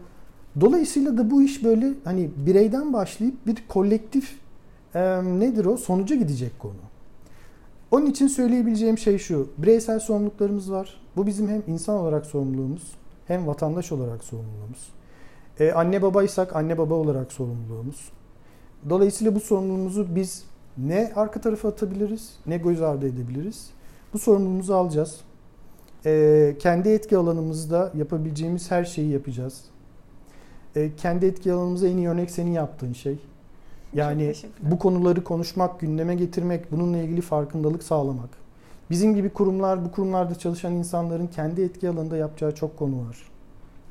Dolayısıyla 0.61 1.17
da 1.17 1.32
bu 1.32 1.41
iş 1.41 1.63
böyle 1.63 1.93
hani 2.03 2.30
bireyden 2.38 2.93
başlayıp 2.93 3.47
bir 3.47 3.57
kolektif 3.67 4.39
e, 4.95 4.99
nedir 5.23 5.65
o 5.65 5.78
sonuca 5.78 6.15
gidecek 6.15 6.59
konu. 6.59 6.73
Onun 7.91 8.05
için 8.05 8.28
söyleyebileceğim 8.28 8.97
şey 8.97 9.17
şu. 9.17 9.49
Bireysel 9.57 9.99
sorumluluklarımız 9.99 10.71
var. 10.71 11.01
Bu 11.15 11.28
bizim 11.28 11.47
hem 11.47 11.63
insan 11.67 11.95
olarak 11.95 12.25
sorumluluğumuz 12.25 12.91
hem 13.28 13.47
vatandaş 13.47 13.91
olarak 13.91 14.23
sorumluluğumuz. 14.23 14.89
Ee, 15.59 15.71
anne 15.71 16.01
babaysak 16.01 16.55
anne 16.55 16.78
baba 16.78 16.93
olarak 16.93 17.32
sorumluluğumuz. 17.32 18.11
Dolayısıyla 18.89 19.35
bu 19.35 19.39
sorumluluğumuzu 19.39 20.15
biz 20.15 20.43
ne 20.77 21.11
arka 21.15 21.41
tarafa 21.41 21.69
atabiliriz 21.69 22.33
ne 22.47 22.57
göz 22.57 22.81
ardı 22.81 23.07
edebiliriz. 23.07 23.69
Bu 24.13 24.19
sorumluluğumuzu 24.19 24.73
alacağız. 24.73 25.21
Ee, 26.05 26.55
kendi 26.59 26.89
etki 26.89 27.17
alanımızda 27.17 27.91
yapabileceğimiz 27.97 28.71
her 28.71 28.85
şeyi 28.85 29.09
yapacağız. 29.09 29.63
Ee, 30.75 30.91
kendi 30.97 31.25
etki 31.25 31.53
alanımıza 31.53 31.88
en 31.88 31.97
iyi 31.97 32.09
örnek 32.09 32.31
senin 32.31 32.51
yaptığın 32.51 32.93
şey. 32.93 33.17
Yani 33.93 34.33
bu 34.61 34.79
konuları 34.79 35.23
konuşmak, 35.23 35.79
gündeme 35.79 36.15
getirmek, 36.15 36.71
bununla 36.71 36.97
ilgili 36.97 37.21
farkındalık 37.21 37.83
sağlamak. 37.83 38.29
Bizim 38.89 39.15
gibi 39.15 39.29
kurumlar, 39.29 39.85
bu 39.85 39.91
kurumlarda 39.91 40.35
çalışan 40.35 40.73
insanların 40.73 41.27
kendi 41.27 41.61
etki 41.61 41.89
alanında 41.89 42.17
yapacağı 42.17 42.55
çok 42.55 42.77
konu 42.77 43.07
var. 43.07 43.17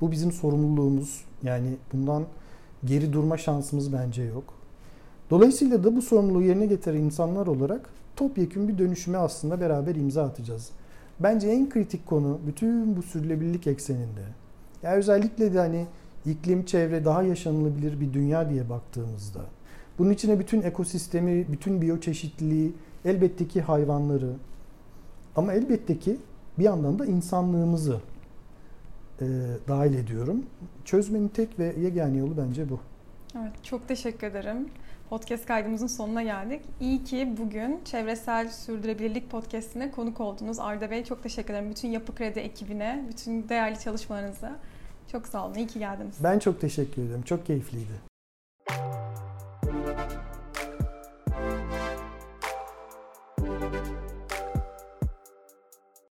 Bu 0.01 0.11
bizim 0.11 0.33
sorumluluğumuz. 0.33 1.25
Yani 1.43 1.77
bundan 1.93 2.25
geri 2.85 3.13
durma 3.13 3.37
şansımız 3.37 3.93
bence 3.93 4.23
yok. 4.23 4.56
Dolayısıyla 5.31 5.85
da 5.85 5.97
bu 5.97 6.03
sorumluluğu 6.03 6.43
yerine 6.43 6.67
getiren 6.67 6.97
insanlar 6.97 7.47
olarak 7.47 7.91
topyekun 8.17 8.69
bir 8.69 8.79
dönüşüme 8.79 9.19
aslında 9.19 9.61
beraber 9.61 9.95
imza 9.95 10.25
atacağız. 10.25 10.71
Bence 11.21 11.49
en 11.49 11.69
kritik 11.69 12.07
konu 12.07 12.39
bütün 12.47 12.97
bu 12.97 13.03
sürdürülebilirlik 13.03 13.67
ekseninde. 13.67 14.23
Yani 14.83 14.97
özellikle 14.97 15.55
de 15.55 15.59
hani 15.59 15.87
iklim, 16.27 16.65
çevre 16.65 17.05
daha 17.05 17.23
yaşanılabilir 17.23 18.01
bir 18.01 18.13
dünya 18.13 18.51
diye 18.51 18.71
baktığımızda. 18.71 19.41
Bunun 19.99 20.11
içine 20.11 20.39
bütün 20.39 20.63
ekosistemi, 20.63 21.53
bütün 21.53 21.83
biyoçeşitliliği, 21.83 22.73
elbette 23.05 23.49
ki 23.49 23.63
hayvanları 23.63 24.33
ama 25.37 25.53
elbette 25.53 25.99
ki 25.99 26.19
bir 26.59 26.65
yandan 26.65 26.99
da 26.99 27.07
insanlığımızı 27.07 28.01
e, 29.21 29.27
dahil 29.69 29.95
ediyorum. 29.95 30.47
Çözmenin 30.85 31.29
tek 31.29 31.59
ve 31.59 31.75
yegane 31.81 32.17
yolu 32.17 32.37
bence 32.37 32.69
bu. 32.71 32.79
Evet, 33.39 33.53
çok 33.63 33.89
teşekkür 33.89 34.27
ederim 34.27 34.69
podcast 35.11 35.47
kaydımızın 35.47 35.87
sonuna 35.87 36.23
geldik. 36.23 36.63
İyi 36.81 37.05
ki 37.05 37.35
bugün 37.39 37.81
Çevresel 37.85 38.49
Sürdürülebilirlik 38.49 39.31
Podcast'ine 39.31 39.91
konuk 39.91 40.21
oldunuz. 40.21 40.59
Arda 40.59 40.91
Bey 40.91 41.05
çok 41.05 41.23
teşekkür 41.23 41.55
ederim. 41.55 41.71
Bütün 41.71 41.89
Yapı 41.89 42.15
Kredi 42.15 42.39
ekibine, 42.39 43.05
bütün 43.09 43.49
değerli 43.49 43.81
çalışmalarınıza. 43.81 44.53
Çok 45.13 45.27
sağ 45.27 45.47
olun. 45.47 45.55
İyi 45.55 45.67
ki 45.67 45.79
geldiniz. 45.79 46.17
Ben 46.23 46.39
çok 46.39 46.61
teşekkür 46.61 47.03
ederim. 47.03 47.23
Çok 47.23 47.47
keyifliydi. 47.47 47.93